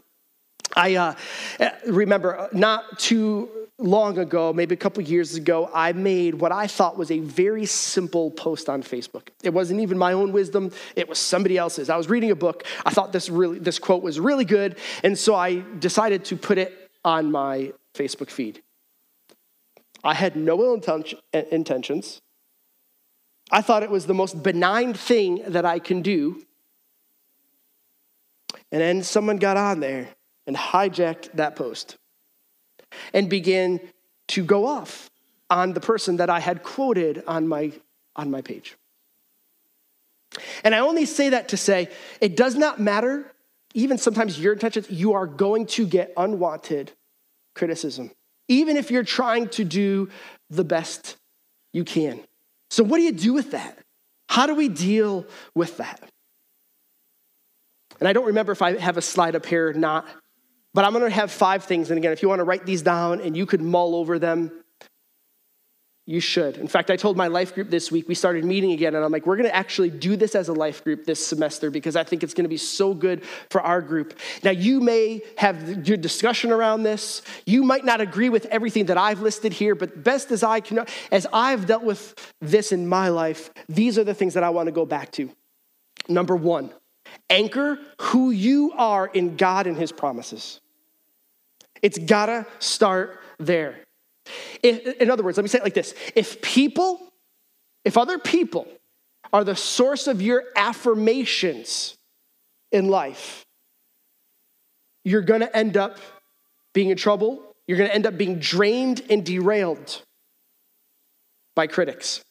I 0.74 0.94
uh, 0.96 1.14
eh, 1.60 1.70
remember 1.86 2.38
uh, 2.38 2.48
not 2.52 2.98
too 2.98 3.48
long 3.78 4.18
ago, 4.18 4.52
maybe 4.52 4.74
a 4.74 4.78
couple 4.78 5.02
years 5.02 5.34
ago, 5.34 5.70
I 5.74 5.92
made 5.92 6.34
what 6.36 6.52
I 6.52 6.66
thought 6.66 6.96
was 6.96 7.10
a 7.10 7.18
very 7.18 7.66
simple 7.66 8.30
post 8.30 8.68
on 8.68 8.82
Facebook. 8.82 9.28
It 9.42 9.50
wasn't 9.50 9.80
even 9.80 9.98
my 9.98 10.12
own 10.12 10.32
wisdom, 10.32 10.70
it 10.96 11.08
was 11.08 11.18
somebody 11.18 11.58
else's. 11.58 11.90
I 11.90 11.96
was 11.96 12.08
reading 12.08 12.30
a 12.30 12.36
book. 12.36 12.64
I 12.86 12.90
thought 12.90 13.12
this 13.12 13.28
really 13.28 13.58
this 13.58 13.78
quote 13.78 14.02
was 14.02 14.18
really 14.18 14.44
good, 14.44 14.78
and 15.02 15.18
so 15.18 15.34
I 15.34 15.62
decided 15.78 16.24
to 16.26 16.36
put 16.36 16.58
it 16.58 16.90
on 17.04 17.30
my 17.30 17.72
Facebook 17.94 18.30
feed. 18.30 18.62
I 20.04 20.14
had 20.14 20.36
no 20.36 20.62
ill 20.62 20.80
eh, 21.32 21.44
intentions. 21.50 22.20
I 23.50 23.60
thought 23.60 23.82
it 23.82 23.90
was 23.90 24.06
the 24.06 24.14
most 24.14 24.42
benign 24.42 24.94
thing 24.94 25.42
that 25.46 25.64
I 25.64 25.78
can 25.78 26.00
do. 26.00 26.42
And 28.70 28.80
then 28.80 29.02
someone 29.02 29.36
got 29.36 29.58
on 29.58 29.80
there 29.80 30.08
and 30.46 30.56
hijacked 30.56 31.32
that 31.34 31.56
post 31.56 31.96
and 33.12 33.28
began 33.28 33.80
to 34.28 34.44
go 34.44 34.66
off 34.66 35.10
on 35.50 35.74
the 35.74 35.80
person 35.80 36.16
that 36.16 36.30
I 36.30 36.40
had 36.40 36.62
quoted 36.62 37.22
on 37.26 37.46
my, 37.46 37.72
on 38.16 38.30
my 38.30 38.40
page. 38.40 38.76
And 40.64 40.74
I 40.74 40.78
only 40.78 41.04
say 41.04 41.30
that 41.30 41.48
to 41.48 41.56
say 41.56 41.88
it 42.20 42.36
does 42.36 42.54
not 42.54 42.80
matter, 42.80 43.30
even 43.74 43.98
sometimes 43.98 44.38
your 44.40 44.54
intentions, 44.54 44.90
you 44.90 45.12
are 45.12 45.26
going 45.26 45.66
to 45.66 45.86
get 45.86 46.12
unwanted 46.16 46.92
criticism, 47.54 48.10
even 48.48 48.76
if 48.76 48.90
you're 48.90 49.04
trying 49.04 49.48
to 49.50 49.64
do 49.64 50.08
the 50.48 50.64
best 50.64 51.16
you 51.72 51.84
can. 51.84 52.20
So, 52.70 52.82
what 52.82 52.96
do 52.96 53.02
you 53.02 53.12
do 53.12 53.34
with 53.34 53.50
that? 53.50 53.78
How 54.28 54.46
do 54.46 54.54
we 54.54 54.68
deal 54.68 55.26
with 55.54 55.76
that? 55.76 56.00
And 58.00 58.08
I 58.08 58.14
don't 58.14 58.26
remember 58.26 58.52
if 58.52 58.62
I 58.62 58.78
have 58.78 58.96
a 58.96 59.02
slide 59.02 59.36
up 59.36 59.44
here 59.44 59.68
or 59.68 59.74
not, 59.74 60.06
but 60.74 60.84
I'm 60.84 60.92
gonna 60.92 61.10
have 61.10 61.30
five 61.30 61.64
things. 61.64 61.90
And 61.90 61.98
again, 61.98 62.12
if 62.12 62.22
you 62.22 62.28
wanna 62.28 62.44
write 62.44 62.66
these 62.66 62.82
down 62.82 63.20
and 63.20 63.36
you 63.36 63.46
could 63.46 63.60
mull 63.60 63.94
over 63.94 64.18
them, 64.18 64.50
you 66.04 66.18
should. 66.18 66.56
In 66.56 66.66
fact, 66.66 66.90
I 66.90 66.96
told 66.96 67.16
my 67.16 67.28
life 67.28 67.54
group 67.54 67.70
this 67.70 67.92
week, 67.92 68.08
we 68.08 68.16
started 68.16 68.44
meeting 68.44 68.72
again, 68.72 68.96
and 68.96 69.04
I'm 69.04 69.12
like, 69.12 69.24
we're 69.24 69.36
gonna 69.36 69.50
actually 69.50 69.88
do 69.88 70.16
this 70.16 70.34
as 70.34 70.48
a 70.48 70.52
life 70.52 70.82
group 70.82 71.04
this 71.04 71.24
semester 71.24 71.70
because 71.70 71.94
I 71.94 72.02
think 72.02 72.24
it's 72.24 72.34
gonna 72.34 72.48
be 72.48 72.56
so 72.56 72.92
good 72.92 73.22
for 73.50 73.60
our 73.60 73.80
group. 73.80 74.18
Now, 74.42 74.50
you 74.50 74.80
may 74.80 75.22
have 75.36 75.86
your 75.86 75.96
discussion 75.96 76.50
around 76.50 76.82
this. 76.82 77.22
You 77.46 77.62
might 77.62 77.84
not 77.84 78.00
agree 78.00 78.30
with 78.30 78.46
everything 78.46 78.86
that 78.86 78.98
I've 78.98 79.20
listed 79.20 79.52
here, 79.52 79.76
but 79.76 80.02
best 80.02 80.32
as 80.32 80.42
I 80.42 80.58
can, 80.58 80.84
as 81.12 81.26
I've 81.32 81.66
dealt 81.66 81.84
with 81.84 82.14
this 82.40 82.72
in 82.72 82.88
my 82.88 83.08
life, 83.08 83.50
these 83.68 83.96
are 83.96 84.04
the 84.04 84.14
things 84.14 84.34
that 84.34 84.42
I 84.42 84.50
wanna 84.50 84.72
go 84.72 84.84
back 84.84 85.12
to. 85.12 85.30
Number 86.08 86.34
one, 86.34 86.72
anchor 87.30 87.78
who 88.00 88.32
you 88.32 88.72
are 88.76 89.06
in 89.06 89.36
God 89.36 89.68
and 89.68 89.76
His 89.76 89.92
promises. 89.92 90.60
It's 91.82 91.98
gotta 91.98 92.46
start 92.58 93.20
there. 93.38 93.80
If, 94.62 95.00
in 95.00 95.10
other 95.10 95.22
words, 95.22 95.36
let 95.36 95.42
me 95.42 95.48
say 95.48 95.58
it 95.58 95.64
like 95.64 95.74
this 95.74 95.94
if 96.14 96.40
people, 96.40 97.00
if 97.84 97.98
other 97.98 98.18
people 98.18 98.68
are 99.32 99.44
the 99.44 99.56
source 99.56 100.06
of 100.06 100.22
your 100.22 100.44
affirmations 100.56 101.96
in 102.70 102.88
life, 102.88 103.44
you're 105.04 105.22
gonna 105.22 105.50
end 105.52 105.76
up 105.76 105.98
being 106.72 106.90
in 106.90 106.96
trouble. 106.96 107.42
You're 107.66 107.78
gonna 107.78 107.90
end 107.90 108.06
up 108.06 108.16
being 108.16 108.38
drained 108.38 109.02
and 109.10 109.24
derailed 109.24 110.02
by 111.54 111.66
critics. 111.66 112.22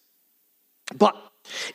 But 0.97 1.15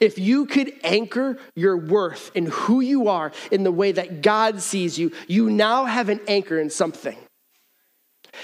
if 0.01 0.19
you 0.19 0.47
could 0.47 0.73
anchor 0.83 1.39
your 1.55 1.77
worth 1.77 2.31
in 2.35 2.47
who 2.47 2.81
you 2.81 3.09
are 3.09 3.33
in 3.51 3.65
the 3.65 3.73
way 3.73 3.93
that 3.93 4.23
God 4.23 4.61
sees 4.61 4.99
you, 4.99 5.13
you 5.27 5.51
now 5.51 5.85
have 5.85 6.09
an 6.09 6.21
anchor 6.29 6.59
in 6.59 6.71
something. 6.71 7.17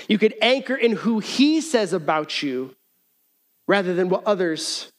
You 0.08 0.18
could 0.18 0.34
anchor 0.40 0.74
in 0.74 0.92
who 0.92 1.18
He 1.18 1.60
says 1.60 1.92
about 1.92 2.42
you 2.42 2.74
rather 3.68 3.94
than 3.94 4.08
what 4.08 4.24
others 4.24 4.90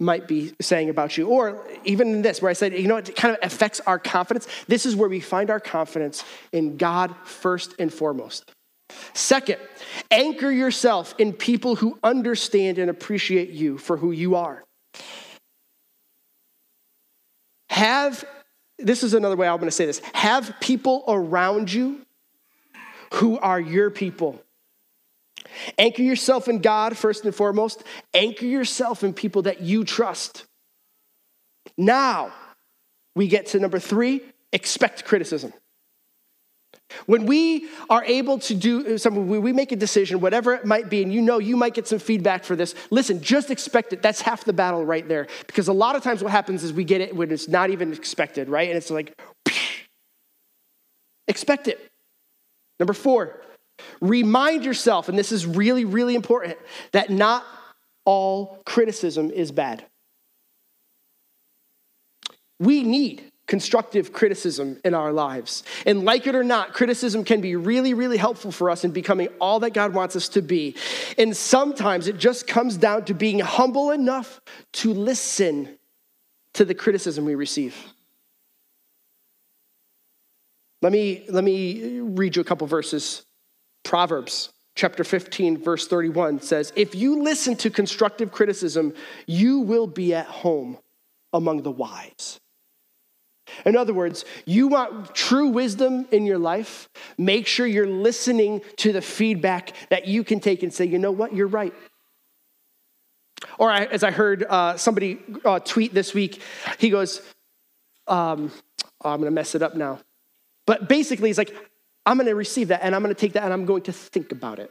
might 0.00 0.26
be 0.26 0.52
saying 0.60 0.90
about 0.90 1.16
you. 1.16 1.28
Or 1.28 1.64
even 1.84 2.12
in 2.12 2.22
this, 2.22 2.42
where 2.42 2.50
I 2.50 2.54
said, 2.54 2.74
you 2.74 2.88
know, 2.88 2.96
it 2.96 3.14
kind 3.16 3.34
of 3.34 3.38
affects 3.42 3.80
our 3.80 3.98
confidence. 3.98 4.46
This 4.66 4.84
is 4.84 4.96
where 4.96 5.08
we 5.08 5.20
find 5.20 5.48
our 5.50 5.60
confidence 5.60 6.24
in 6.50 6.76
God 6.76 7.14
first 7.24 7.74
and 7.78 7.92
foremost. 7.92 8.50
Second, 9.14 9.58
anchor 10.10 10.50
yourself 10.50 11.14
in 11.18 11.32
people 11.32 11.76
who 11.76 11.98
understand 12.02 12.78
and 12.78 12.90
appreciate 12.90 13.50
you 13.50 13.78
for 13.78 13.96
who 13.96 14.12
you 14.12 14.34
are. 14.34 14.64
Have, 17.70 18.24
this 18.78 19.02
is 19.02 19.14
another 19.14 19.36
way 19.36 19.48
I'm 19.48 19.56
going 19.56 19.66
to 19.66 19.70
say 19.70 19.86
this, 19.86 20.02
have 20.12 20.54
people 20.60 21.04
around 21.08 21.72
you 21.72 22.02
who 23.12 23.38
are 23.38 23.60
your 23.60 23.90
people. 23.90 24.42
Anchor 25.78 26.02
yourself 26.02 26.48
in 26.48 26.60
God 26.60 26.96
first 26.96 27.24
and 27.24 27.34
foremost. 27.34 27.82
Anchor 28.14 28.46
yourself 28.46 29.02
in 29.04 29.12
people 29.12 29.42
that 29.42 29.60
you 29.60 29.84
trust. 29.84 30.46
Now, 31.76 32.32
we 33.14 33.28
get 33.28 33.46
to 33.48 33.58
number 33.58 33.78
three 33.78 34.22
expect 34.52 35.04
criticism. 35.04 35.52
When 37.06 37.24
we 37.24 37.68
are 37.88 38.04
able 38.04 38.38
to 38.40 38.54
do 38.54 38.94
uh, 38.94 38.98
something, 38.98 39.26
we 39.26 39.52
make 39.52 39.72
a 39.72 39.76
decision, 39.76 40.20
whatever 40.20 40.54
it 40.54 40.66
might 40.66 40.90
be, 40.90 41.02
and 41.02 41.12
you 41.12 41.22
know 41.22 41.38
you 41.38 41.56
might 41.56 41.72
get 41.72 41.88
some 41.88 41.98
feedback 41.98 42.44
for 42.44 42.54
this, 42.54 42.74
listen, 42.90 43.22
just 43.22 43.50
expect 43.50 43.94
it. 43.94 44.02
That's 44.02 44.20
half 44.20 44.44
the 44.44 44.52
battle 44.52 44.84
right 44.84 45.06
there. 45.08 45.26
Because 45.46 45.68
a 45.68 45.72
lot 45.72 45.96
of 45.96 46.02
times 46.02 46.22
what 46.22 46.32
happens 46.32 46.62
is 46.64 46.72
we 46.72 46.84
get 46.84 47.00
it 47.00 47.16
when 47.16 47.30
it's 47.30 47.48
not 47.48 47.70
even 47.70 47.92
expected, 47.92 48.48
right? 48.50 48.68
And 48.68 48.76
it's 48.76 48.90
like, 48.90 49.18
expect 51.28 51.68
it. 51.68 51.91
Number 52.78 52.92
four, 52.92 53.40
remind 54.00 54.64
yourself, 54.64 55.08
and 55.08 55.18
this 55.18 55.32
is 55.32 55.46
really, 55.46 55.84
really 55.84 56.14
important, 56.14 56.58
that 56.92 57.10
not 57.10 57.44
all 58.04 58.60
criticism 58.64 59.30
is 59.30 59.52
bad. 59.52 59.84
We 62.58 62.82
need 62.82 63.32
constructive 63.46 64.12
criticism 64.12 64.78
in 64.84 64.94
our 64.94 65.12
lives. 65.12 65.62
And 65.84 66.04
like 66.04 66.26
it 66.26 66.34
or 66.34 66.44
not, 66.44 66.72
criticism 66.72 67.24
can 67.24 67.40
be 67.40 67.56
really, 67.56 67.92
really 67.92 68.16
helpful 68.16 68.52
for 68.52 68.70
us 68.70 68.84
in 68.84 68.92
becoming 68.92 69.28
all 69.40 69.60
that 69.60 69.74
God 69.74 69.92
wants 69.92 70.16
us 70.16 70.28
to 70.30 70.42
be. 70.42 70.76
And 71.18 71.36
sometimes 71.36 72.08
it 72.08 72.18
just 72.18 72.46
comes 72.46 72.76
down 72.76 73.04
to 73.06 73.14
being 73.14 73.40
humble 73.40 73.90
enough 73.90 74.40
to 74.74 74.94
listen 74.94 75.76
to 76.54 76.64
the 76.64 76.74
criticism 76.74 77.24
we 77.24 77.34
receive. 77.34 77.76
Let 80.82 80.92
me, 80.92 81.24
let 81.28 81.44
me 81.44 82.00
read 82.00 82.36
you 82.36 82.42
a 82.42 82.44
couple 82.44 82.66
verses. 82.66 83.24
Proverbs 83.84 84.52
chapter 84.74 85.04
15, 85.04 85.58
verse 85.58 85.86
31 85.86 86.40
says, 86.40 86.72
If 86.76 86.94
you 86.94 87.22
listen 87.22 87.56
to 87.56 87.70
constructive 87.70 88.32
criticism, 88.32 88.94
you 89.26 89.60
will 89.60 89.86
be 89.86 90.14
at 90.14 90.26
home 90.26 90.78
among 91.32 91.62
the 91.62 91.70
wise. 91.70 92.40
In 93.64 93.76
other 93.76 93.92
words, 93.92 94.24
you 94.44 94.68
want 94.68 95.14
true 95.14 95.48
wisdom 95.48 96.06
in 96.10 96.26
your 96.26 96.38
life, 96.38 96.88
make 97.18 97.46
sure 97.46 97.66
you're 97.66 97.86
listening 97.86 98.62
to 98.78 98.92
the 98.92 99.02
feedback 99.02 99.74
that 99.90 100.06
you 100.06 100.24
can 100.24 100.40
take 100.40 100.62
and 100.62 100.72
say, 100.72 100.84
you 100.84 100.98
know 100.98 101.12
what, 101.12 101.34
you're 101.34 101.46
right. 101.46 101.74
Or 103.58 103.70
I, 103.70 103.84
as 103.84 104.04
I 104.04 104.10
heard 104.10 104.44
uh, 104.48 104.76
somebody 104.76 105.18
uh, 105.44 105.58
tweet 105.58 105.92
this 105.92 106.14
week, 106.14 106.40
he 106.78 106.88
goes, 106.88 107.20
um, 108.06 108.50
oh, 109.04 109.10
I'm 109.10 109.20
going 109.20 109.30
to 109.30 109.34
mess 109.34 109.54
it 109.54 109.62
up 109.62 109.74
now. 109.74 109.98
But 110.66 110.88
basically, 110.88 111.28
he's 111.28 111.38
like, 111.38 111.54
I'm 112.04 112.16
going 112.16 112.26
to 112.26 112.34
receive 112.34 112.68
that 112.68 112.80
and 112.82 112.94
I'm 112.94 113.02
going 113.02 113.14
to 113.14 113.20
take 113.20 113.34
that 113.34 113.44
and 113.44 113.52
I'm 113.52 113.64
going 113.64 113.82
to 113.82 113.92
think 113.92 114.32
about 114.32 114.58
it. 114.58 114.70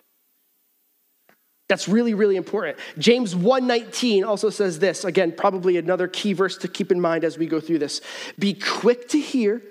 That's 1.70 1.88
really, 1.88 2.14
really 2.14 2.36
important. 2.36 2.78
James 2.98 3.34
1:19 3.34 4.28
also 4.28 4.50
says 4.50 4.80
this. 4.80 5.06
Again, 5.06 5.32
probably 5.32 5.78
another 5.78 6.10
key 6.10 6.34
verse 6.34 6.58
to 6.58 6.68
keep 6.68 6.92
in 6.92 7.00
mind 7.00 7.24
as 7.24 7.38
we 7.38 7.48
go 7.48 7.62
through 7.62 7.80
this. 7.80 8.02
Be 8.38 8.54
quick 8.54 9.08
to 9.10 9.20
hear, 9.20 9.62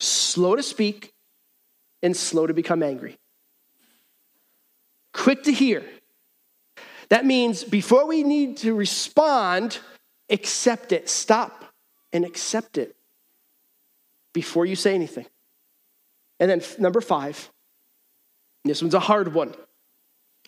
slow 0.00 0.54
to 0.54 0.62
speak, 0.62 1.14
and 2.02 2.14
slow 2.14 2.46
to 2.46 2.52
become 2.52 2.82
angry. 2.82 3.16
Quick 5.14 5.44
to 5.44 5.52
hear. 5.52 5.82
That 7.08 7.24
means 7.24 7.64
before 7.64 8.06
we 8.06 8.22
need 8.22 8.58
to 8.58 8.74
respond, 8.74 9.78
accept 10.28 10.92
it. 10.92 11.08
Stop 11.08 11.64
and 12.12 12.22
accept 12.22 12.76
it 12.76 12.97
before 14.38 14.64
you 14.64 14.76
say 14.76 14.94
anything. 14.94 15.26
And 16.38 16.48
then 16.48 16.62
number 16.78 17.00
five, 17.00 17.50
this 18.64 18.80
one's 18.80 18.94
a 18.94 19.00
hard 19.00 19.34
one. 19.34 19.52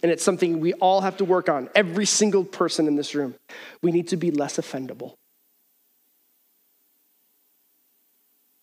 And 0.01 0.13
it's 0.13 0.23
something 0.23 0.61
we 0.61 0.75
all 0.75 1.01
have 1.01 1.17
to 1.17 1.25
work 1.25 1.49
on, 1.49 1.69
every 1.75 2.07
single 2.07 2.45
person 2.45 2.87
in 2.87 2.95
this 2.95 3.17
room. 3.17 3.35
We 3.83 3.91
need 3.91 4.07
to 4.09 4.17
be 4.17 4.31
less 4.31 4.59
offendable. 4.59 5.15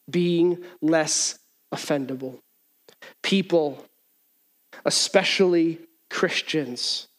Being 0.09 0.63
less 0.81 1.37
offendable. 1.73 2.39
People, 3.21 3.83
especially 4.85 5.79
Christians, 6.09 7.09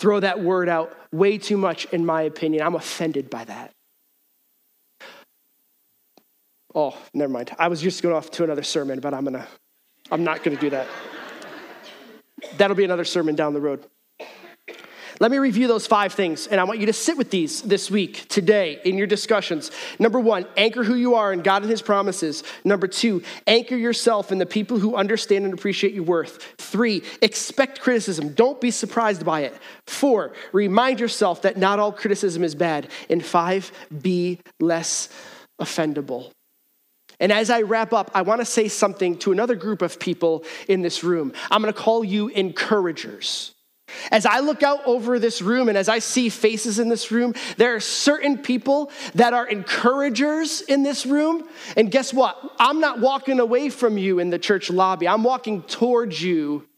throw 0.00 0.18
that 0.18 0.40
word 0.40 0.68
out 0.68 0.92
way 1.12 1.38
too 1.38 1.56
much, 1.56 1.84
in 1.92 2.04
my 2.04 2.22
opinion. 2.22 2.66
I'm 2.66 2.74
offended 2.74 3.30
by 3.30 3.44
that. 3.44 3.72
Oh, 6.80 6.96
never 7.12 7.32
mind. 7.32 7.50
I 7.58 7.66
was 7.66 7.82
just 7.82 8.04
going 8.04 8.14
off 8.14 8.30
to 8.30 8.44
another 8.44 8.62
sermon, 8.62 9.00
but 9.00 9.12
I'm 9.12 9.24
gonna, 9.24 9.48
I'm 10.12 10.22
not 10.22 10.44
gonna 10.44 10.60
do 10.60 10.70
that. 10.70 10.86
That'll 12.56 12.76
be 12.76 12.84
another 12.84 13.04
sermon 13.04 13.34
down 13.34 13.52
the 13.52 13.60
road. 13.60 13.84
Let 15.18 15.32
me 15.32 15.38
review 15.38 15.66
those 15.66 15.88
five 15.88 16.12
things, 16.12 16.46
and 16.46 16.60
I 16.60 16.62
want 16.62 16.78
you 16.78 16.86
to 16.86 16.92
sit 16.92 17.18
with 17.18 17.32
these 17.32 17.62
this 17.62 17.90
week, 17.90 18.28
today, 18.28 18.78
in 18.84 18.96
your 18.96 19.08
discussions. 19.08 19.72
Number 19.98 20.20
one, 20.20 20.46
anchor 20.56 20.84
who 20.84 20.94
you 20.94 21.16
are 21.16 21.32
in 21.32 21.42
God 21.42 21.62
and 21.62 21.70
His 21.70 21.82
promises. 21.82 22.44
Number 22.62 22.86
two, 22.86 23.24
anchor 23.48 23.74
yourself 23.74 24.30
in 24.30 24.38
the 24.38 24.46
people 24.46 24.78
who 24.78 24.94
understand 24.94 25.46
and 25.46 25.54
appreciate 25.54 25.94
your 25.94 26.04
worth. 26.04 26.54
Three, 26.58 27.02
expect 27.20 27.80
criticism. 27.80 28.34
Don't 28.34 28.60
be 28.60 28.70
surprised 28.70 29.24
by 29.24 29.40
it. 29.40 29.58
Four, 29.88 30.32
remind 30.52 31.00
yourself 31.00 31.42
that 31.42 31.56
not 31.56 31.80
all 31.80 31.90
criticism 31.90 32.44
is 32.44 32.54
bad. 32.54 32.86
And 33.10 33.26
five, 33.26 33.72
be 34.00 34.38
less 34.60 35.08
offendable. 35.60 36.30
And 37.20 37.32
as 37.32 37.50
I 37.50 37.62
wrap 37.62 37.92
up, 37.92 38.10
I 38.14 38.22
want 38.22 38.40
to 38.40 38.44
say 38.44 38.68
something 38.68 39.18
to 39.18 39.32
another 39.32 39.56
group 39.56 39.82
of 39.82 39.98
people 39.98 40.44
in 40.68 40.82
this 40.82 41.02
room. 41.02 41.32
I'm 41.50 41.62
going 41.62 41.72
to 41.72 41.78
call 41.78 42.04
you 42.04 42.28
encouragers. 42.28 43.54
As 44.10 44.26
I 44.26 44.40
look 44.40 44.62
out 44.62 44.80
over 44.86 45.18
this 45.18 45.40
room 45.42 45.68
and 45.68 45.76
as 45.76 45.88
I 45.88 45.98
see 45.98 46.28
faces 46.28 46.78
in 46.78 46.88
this 46.88 47.10
room, 47.10 47.34
there 47.56 47.74
are 47.74 47.80
certain 47.80 48.38
people 48.38 48.90
that 49.14 49.32
are 49.32 49.46
encouragers 49.46 50.60
in 50.60 50.82
this 50.82 51.06
room. 51.06 51.48
And 51.76 51.90
guess 51.90 52.12
what? 52.12 52.38
I'm 52.58 52.80
not 52.80 53.00
walking 53.00 53.40
away 53.40 53.70
from 53.70 53.98
you 53.98 54.18
in 54.18 54.30
the 54.30 54.38
church 54.38 54.70
lobby, 54.70 55.08
I'm 55.08 55.24
walking 55.24 55.62
towards 55.62 56.22
you 56.22 56.68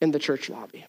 in 0.00 0.10
the 0.10 0.18
church 0.18 0.48
lobby. 0.48 0.86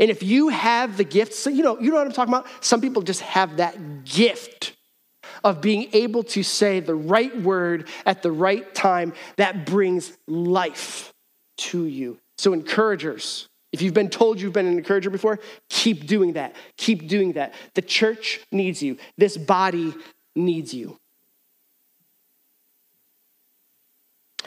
And 0.00 0.10
if 0.10 0.22
you 0.22 0.48
have 0.48 0.96
the 0.96 1.04
gift, 1.04 1.32
so 1.32 1.48
you 1.48 1.62
know, 1.62 1.78
you 1.78 1.90
know 1.90 1.96
what 1.96 2.06
I'm 2.06 2.12
talking 2.12 2.34
about? 2.34 2.48
Some 2.60 2.80
people 2.80 3.02
just 3.02 3.20
have 3.20 3.58
that 3.58 4.04
gift 4.04 4.75
of 5.46 5.60
being 5.60 5.88
able 5.92 6.24
to 6.24 6.42
say 6.42 6.80
the 6.80 6.94
right 6.94 7.40
word 7.40 7.88
at 8.04 8.20
the 8.20 8.32
right 8.32 8.74
time 8.74 9.12
that 9.36 9.64
brings 9.64 10.12
life 10.26 11.14
to 11.56 11.84
you. 11.86 12.18
So, 12.36 12.52
encouragers, 12.52 13.48
if 13.72 13.80
you've 13.80 13.94
been 13.94 14.10
told 14.10 14.40
you've 14.40 14.52
been 14.52 14.66
an 14.66 14.76
encourager 14.76 15.08
before, 15.08 15.38
keep 15.70 16.08
doing 16.08 16.32
that. 16.32 16.56
Keep 16.76 17.06
doing 17.06 17.34
that. 17.34 17.54
The 17.74 17.82
church 17.82 18.40
needs 18.50 18.82
you, 18.82 18.98
this 19.16 19.36
body 19.36 19.94
needs 20.34 20.74
you. 20.74 20.98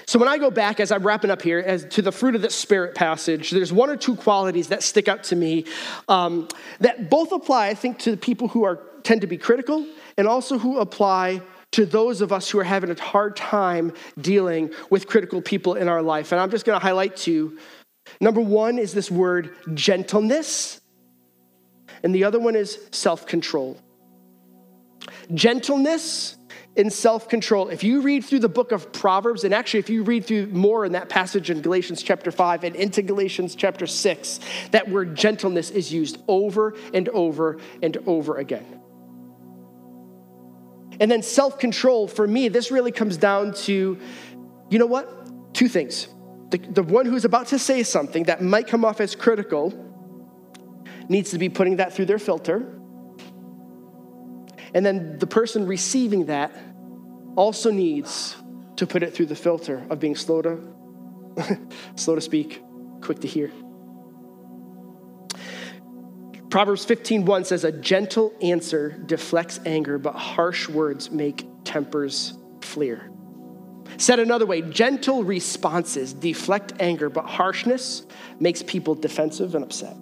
So 0.10 0.18
when 0.18 0.28
I 0.28 0.40
go 0.40 0.50
back, 0.50 0.80
as 0.80 0.92
I'm 0.92 1.06
wrapping 1.06 1.30
up 1.30 1.44
here, 1.44 1.60
as 1.60 1.86
to 1.86 2.02
the 2.02 2.12
fruit 2.12 2.34
of 2.34 2.42
the 2.42 2.50
spirit 2.50 2.96
passage, 2.96 3.52
there's 3.52 3.72
one 3.72 3.92
or 3.92 3.96
two 3.96 4.16
qualities 4.16 4.70
that 4.70 4.82
stick 4.82 5.08
out 5.08 5.26
to 5.26 5.36
me 5.36 5.66
um, 6.08 6.48
that 6.80 7.12
both 7.12 7.32
apply, 7.32 7.68
I 7.68 7.76
think, 7.76 8.00
to 8.00 8.10
the 8.10 8.18
people 8.18 8.48
who 8.48 8.64
are 8.64 8.80
tend 9.04 9.22
to 9.22 9.28
be 9.28 9.38
critical, 9.38 9.86
and 10.18 10.28
also 10.28 10.58
who 10.58 10.80
apply 10.80 11.44
to 11.74 11.86
those 11.86 12.22
of 12.22 12.32
us 12.34 12.50
who 12.50 12.58
are 12.58 12.64
having 12.64 12.90
a 12.90 13.00
hard 13.00 13.36
time 13.36 13.94
dealing 14.20 14.72
with 14.90 15.06
critical 15.06 15.44
people 15.44 15.76
in 15.76 15.88
our 15.88 16.02
life. 16.02 16.32
And 16.32 16.42
I'm 16.42 16.50
just 16.50 16.66
going 16.66 16.80
to 16.80 16.84
highlight 16.84 17.16
two. 17.16 17.60
Number 18.20 18.42
one 18.42 18.80
is 18.80 18.96
this 18.96 19.12
word 19.12 19.56
gentleness, 19.76 20.82
and 22.02 22.16
the 22.16 22.24
other 22.24 22.40
one 22.40 22.56
is 22.56 22.80
self 22.92 23.28
control. 23.28 23.80
Gentleness 25.36 26.36
in 26.76 26.90
self 26.90 27.28
control. 27.28 27.70
If 27.70 27.84
you 27.84 28.02
read 28.02 28.24
through 28.24 28.40
the 28.40 28.50
book 28.50 28.72
of 28.72 28.92
Proverbs, 28.92 29.44
and 29.44 29.54
actually, 29.54 29.80
if 29.80 29.90
you 29.90 30.04
read 30.04 30.26
through 30.26 30.48
more 30.48 30.86
in 30.86 30.94
that 30.94 31.10
passage 31.10 31.50
in 31.50 31.62
Galatians 31.62 32.04
chapter 32.04 32.32
5 32.32 32.64
and 32.64 32.76
into 32.76 33.02
Galatians 33.02 33.56
chapter 33.56 33.88
6, 33.88 34.40
that 34.72 34.90
word 34.90 35.16
gentleness 35.16 35.70
is 35.72 35.92
used 35.92 36.22
over 36.28 36.76
and 36.94 37.10
over 37.10 37.60
and 37.82 37.98
over 38.06 38.38
again. 38.38 38.82
And 41.00 41.10
then 41.10 41.22
self 41.22 41.60
control, 41.60 42.08
for 42.08 42.28
me, 42.28 42.50
this 42.50 42.72
really 42.72 42.92
comes 42.92 43.18
down 43.18 43.54
to, 43.66 43.98
you 44.70 44.80
know 44.80 44.86
what? 44.86 45.54
Two 45.54 45.68
things. 45.68 46.08
The, 46.52 46.58
the 46.58 46.84
one 46.84 47.06
who's 47.06 47.26
about 47.26 47.48
to 47.48 47.60
say 47.60 47.84
something 47.84 48.24
that 48.24 48.42
might 48.42 48.68
come 48.68 48.84
off 48.84 49.00
as 49.02 49.16
critical 49.16 49.74
needs 51.08 51.32
to 51.32 51.38
be 51.38 51.50
putting 51.50 51.78
that 51.78 51.94
through 51.94 52.06
their 52.06 52.20
filter. 52.20 52.79
And 54.74 54.86
then 54.86 55.18
the 55.18 55.28
person 55.28 55.68
receiving 55.68 56.26
that 56.26 56.52
also 57.36 57.72
needs 57.72 58.36
to 58.76 58.88
put 58.88 59.04
it 59.04 59.14
through 59.14 59.28
the 59.28 59.36
filter 59.36 59.86
of 59.90 60.00
being 60.00 60.16
slow 60.16 60.42
to 60.42 60.60
slow 61.96 62.16
to 62.16 62.22
speak, 62.22 62.62
quick 63.02 63.20
to 63.20 63.28
hear. 63.28 63.52
Proverbs 66.50 66.86
15:1 66.86 67.46
says 67.46 67.64
a 67.64 67.72
gentle 67.72 68.34
answer 68.42 68.90
deflects 69.06 69.60
anger, 69.66 69.98
but 69.98 70.16
harsh 70.16 70.68
words 70.68 71.12
make 71.12 71.46
tempers 71.64 72.34
flare. 72.62 73.12
Said 73.98 74.20
another 74.20 74.46
way, 74.46 74.62
gentle 74.62 75.24
responses 75.24 76.14
deflect 76.14 76.74
anger, 76.80 77.10
but 77.10 77.26
harshness 77.26 78.06
makes 78.40 78.64
people 78.64 78.96
defensive 78.96 79.56
and 79.56 79.64
upset. 79.64 79.96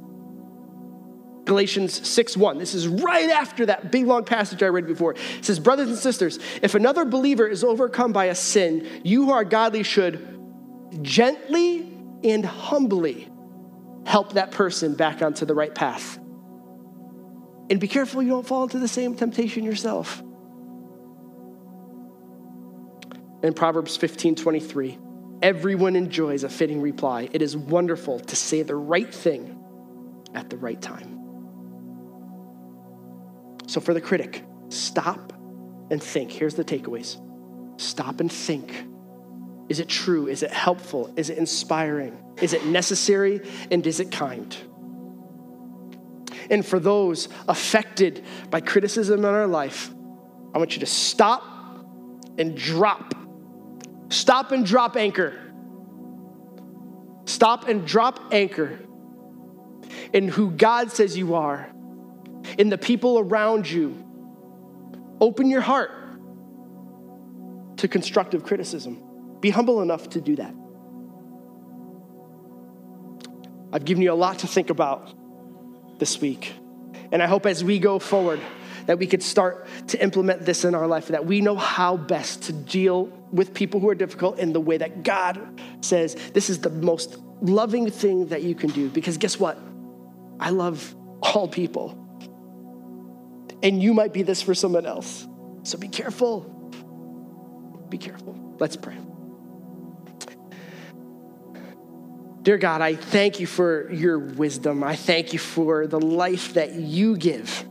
Galatians 1.47 2.07
6:1. 2.07 2.59
This 2.59 2.75
is 2.75 2.87
right 2.87 3.29
after 3.29 3.65
that 3.65 3.89
big 3.91 4.05
long 4.05 4.25
passage 4.25 4.61
I 4.61 4.67
read 4.67 4.85
before. 4.85 5.13
It 5.13 5.45
says, 5.45 5.59
"Brothers 5.59 5.87
and 5.87 5.97
sisters, 5.97 6.37
if 6.61 6.75
another 6.75 7.05
believer 7.05 7.47
is 7.47 7.63
overcome 7.63 8.11
by 8.11 8.25
a 8.25 8.35
sin, 8.35 8.85
you 9.03 9.25
who 9.25 9.31
are 9.31 9.43
godly 9.43 9.81
should 9.81 10.19
gently 11.01 11.91
and 12.23 12.45
humbly 12.45 13.29
help 14.05 14.33
that 14.33 14.51
person 14.51 14.93
back 14.93 15.21
onto 15.21 15.45
the 15.45 15.55
right 15.55 15.73
path. 15.73 16.19
And 17.69 17.79
be 17.79 17.87
careful 17.87 18.21
you 18.21 18.29
don't 18.29 18.45
fall 18.45 18.63
into 18.63 18.79
the 18.79 18.87
same 18.87 19.15
temptation 19.15 19.63
yourself." 19.63 20.21
In 23.41 23.53
Proverbs 23.53 23.95
15:23, 23.95 24.97
everyone 25.41 25.95
enjoys 25.95 26.43
a 26.43 26.49
fitting 26.49 26.81
reply. 26.81 27.29
It 27.31 27.41
is 27.41 27.55
wonderful 27.55 28.19
to 28.19 28.35
say 28.35 28.63
the 28.63 28.75
right 28.75 29.13
thing 29.13 29.55
at 30.33 30.49
the 30.49 30.57
right 30.57 30.81
time. 30.81 31.26
So, 33.78 33.82
for 33.82 33.93
the 33.93 34.01
critic, 34.01 34.43
stop 34.69 35.34
and 35.91 36.01
think. 36.01 36.32
Here's 36.32 36.55
the 36.55 36.65
takeaways 36.65 37.21
stop 37.80 38.21
and 38.21 38.32
think. 38.32 38.73
Is 39.69 39.80
it 39.80 39.88
true? 39.88 40.25
Is 40.25 40.41
it 40.41 40.49
helpful? 40.49 41.13
Is 41.15 41.30
it 41.30 41.38
inspiring? 41.38 42.17
Is 42.41 42.53
it 42.53 42.65
necessary? 42.65 43.39
And 43.69 43.86
is 43.86 43.99
it 43.99 44.11
kind? 44.11 44.57
And 46.49 46.65
for 46.65 46.80
those 46.80 47.30
affected 47.47 48.25
by 48.49 48.61
criticism 48.61 49.19
in 49.19 49.25
our 49.25 49.45
life, 49.45 49.91
I 50.55 50.57
want 50.57 50.73
you 50.73 50.80
to 50.80 50.88
stop 50.88 51.43
and 52.39 52.57
drop. 52.57 53.13
Stop 54.09 54.51
and 54.53 54.65
drop 54.65 54.97
anchor. 54.97 55.39
Stop 57.25 57.67
and 57.67 57.86
drop 57.86 58.34
anchor 58.34 58.80
in 60.13 60.30
who 60.30 60.49
God 60.49 60.91
says 60.91 61.15
you 61.15 61.36
are 61.36 61.71
in 62.57 62.69
the 62.69 62.77
people 62.77 63.19
around 63.19 63.69
you. 63.69 64.03
Open 65.19 65.49
your 65.49 65.61
heart 65.61 65.91
to 67.77 67.87
constructive 67.87 68.43
criticism. 68.43 69.01
Be 69.39 69.49
humble 69.49 69.81
enough 69.81 70.09
to 70.09 70.21
do 70.21 70.35
that. 70.35 70.53
I've 73.71 73.85
given 73.85 74.01
you 74.01 74.11
a 74.11 74.15
lot 74.15 74.39
to 74.39 74.47
think 74.47 74.69
about 74.69 75.13
this 75.99 76.21
week. 76.21 76.53
And 77.11 77.21
I 77.21 77.27
hope 77.27 77.45
as 77.45 77.63
we 77.63 77.79
go 77.79 77.99
forward, 77.99 78.39
that 78.87 78.97
we 78.97 79.05
could 79.05 79.21
start 79.21 79.67
to 79.87 80.01
implement 80.01 80.45
this 80.45 80.63
in 80.63 80.73
our 80.73 80.87
life, 80.87 81.09
that 81.09 81.25
we 81.25 81.41
know 81.41 81.55
how 81.55 81.97
best 81.97 82.43
to 82.43 82.53
deal 82.53 83.05
with 83.31 83.53
people 83.53 83.79
who 83.81 83.89
are 83.89 83.95
difficult 83.95 84.39
in 84.39 84.53
the 84.53 84.61
way 84.61 84.77
that 84.77 85.03
God 85.03 85.61
says 85.81 86.15
this 86.33 86.49
is 86.49 86.59
the 86.59 86.69
most 86.69 87.17
loving 87.41 87.91
thing 87.91 88.27
that 88.27 88.43
you 88.43 88.55
can 88.55 88.69
do. 88.69 88.89
Because 88.89 89.17
guess 89.17 89.39
what? 89.39 89.59
I 90.39 90.51
love 90.51 90.95
all 91.21 91.47
people. 91.47 92.06
And 93.63 93.81
you 93.81 93.93
might 93.93 94.13
be 94.13 94.21
this 94.21 94.41
for 94.41 94.53
someone 94.53 94.85
else. 94.85 95.27
So 95.63 95.77
be 95.77 95.87
careful. 95.87 96.41
Be 97.89 97.97
careful. 97.97 98.55
Let's 98.59 98.75
pray. 98.75 98.97
Dear 102.43 102.57
God, 102.57 102.81
I 102.81 102.95
thank 102.95 103.39
you 103.39 103.47
for 103.47 103.91
your 103.91 104.19
wisdom. 104.19 104.83
I 104.83 104.95
thank 104.95 105.33
you 105.33 105.39
for 105.39 105.85
the 105.85 105.99
life 105.99 106.53
that 106.53 106.73
you 106.75 107.17
give. 107.17 107.65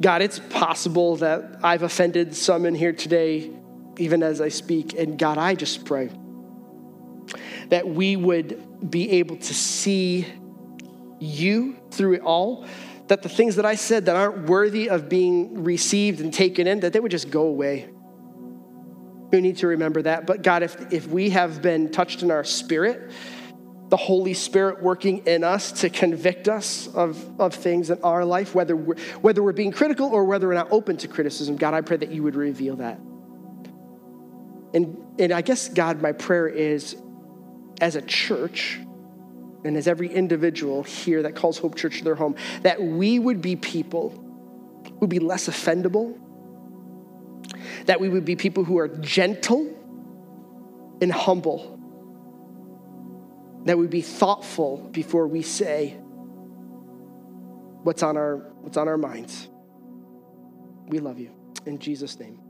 God, 0.00 0.20
it's 0.20 0.38
possible 0.38 1.16
that 1.16 1.60
I've 1.62 1.82
offended 1.82 2.36
some 2.36 2.66
in 2.66 2.74
here 2.74 2.92
today, 2.92 3.50
even 3.96 4.22
as 4.22 4.42
I 4.42 4.48
speak. 4.48 4.92
And 4.92 5.18
God, 5.18 5.38
I 5.38 5.54
just 5.54 5.86
pray 5.86 6.10
that 7.70 7.88
we 7.88 8.16
would 8.16 8.90
be 8.90 9.12
able 9.12 9.36
to 9.36 9.54
see 9.54 10.26
you 11.20 11.76
through 11.90 12.14
it 12.14 12.22
all, 12.22 12.66
that 13.08 13.22
the 13.22 13.28
things 13.28 13.56
that 13.56 13.66
I 13.66 13.74
said 13.74 14.06
that 14.06 14.16
aren't 14.16 14.48
worthy 14.48 14.88
of 14.88 15.08
being 15.08 15.62
received 15.64 16.20
and 16.20 16.32
taken 16.32 16.66
in, 16.66 16.80
that 16.80 16.92
they 16.92 17.00
would 17.00 17.10
just 17.10 17.30
go 17.30 17.42
away. 17.42 17.90
We 19.30 19.40
need 19.40 19.58
to 19.58 19.66
remember 19.66 20.02
that. 20.02 20.26
But 20.26 20.42
God, 20.42 20.62
if, 20.62 20.92
if 20.92 21.06
we 21.08 21.30
have 21.30 21.60
been 21.60 21.90
touched 21.90 22.22
in 22.22 22.30
our 22.30 22.44
spirit, 22.44 23.10
the 23.88 23.96
Holy 23.96 24.34
Spirit 24.34 24.82
working 24.82 25.26
in 25.26 25.44
us 25.44 25.72
to 25.72 25.90
convict 25.90 26.48
us 26.48 26.88
of, 26.88 27.40
of 27.40 27.54
things 27.54 27.90
in 27.90 28.02
our 28.02 28.24
life, 28.24 28.54
whether 28.54 28.74
we're, 28.74 28.96
whether 29.20 29.42
we're 29.42 29.52
being 29.52 29.72
critical 29.72 30.08
or 30.08 30.24
whether 30.24 30.48
we're 30.48 30.54
not 30.54 30.72
open 30.72 30.96
to 30.98 31.08
criticism, 31.08 31.56
God, 31.56 31.74
I 31.74 31.80
pray 31.80 31.96
that 31.98 32.10
you 32.10 32.22
would 32.22 32.36
reveal 32.36 32.76
that. 32.76 32.98
And, 34.72 34.96
and 35.18 35.32
I 35.32 35.42
guess, 35.42 35.68
God, 35.68 36.00
my 36.00 36.12
prayer 36.12 36.48
is 36.48 36.96
as 37.80 37.96
a 37.96 38.02
church, 38.02 38.80
and 39.64 39.76
as 39.76 39.88
every 39.88 40.12
individual 40.12 40.82
here 40.82 41.22
that 41.22 41.34
calls 41.34 41.58
Hope 41.58 41.74
Church 41.74 42.02
their 42.02 42.14
home, 42.14 42.36
that 42.62 42.82
we 42.82 43.18
would 43.18 43.40
be 43.40 43.56
people 43.56 44.10
who 44.86 44.94
would 45.00 45.10
be 45.10 45.18
less 45.18 45.48
offendable, 45.48 46.18
that 47.86 47.98
we 47.98 48.08
would 48.08 48.24
be 48.24 48.36
people 48.36 48.64
who 48.64 48.78
are 48.78 48.88
gentle 48.88 49.74
and 51.00 51.10
humble, 51.10 51.80
that 53.64 53.78
we 53.78 53.86
be 53.86 54.02
thoughtful 54.02 54.76
before 54.92 55.26
we 55.26 55.40
say 55.40 55.96
what's 57.82 58.02
on 58.02 58.16
our, 58.18 58.36
what's 58.60 58.76
on 58.76 58.86
our 58.86 58.98
minds. 58.98 59.48
We 60.88 60.98
love 60.98 61.18
you. 61.18 61.30
In 61.64 61.78
Jesus' 61.78 62.18
name. 62.20 62.43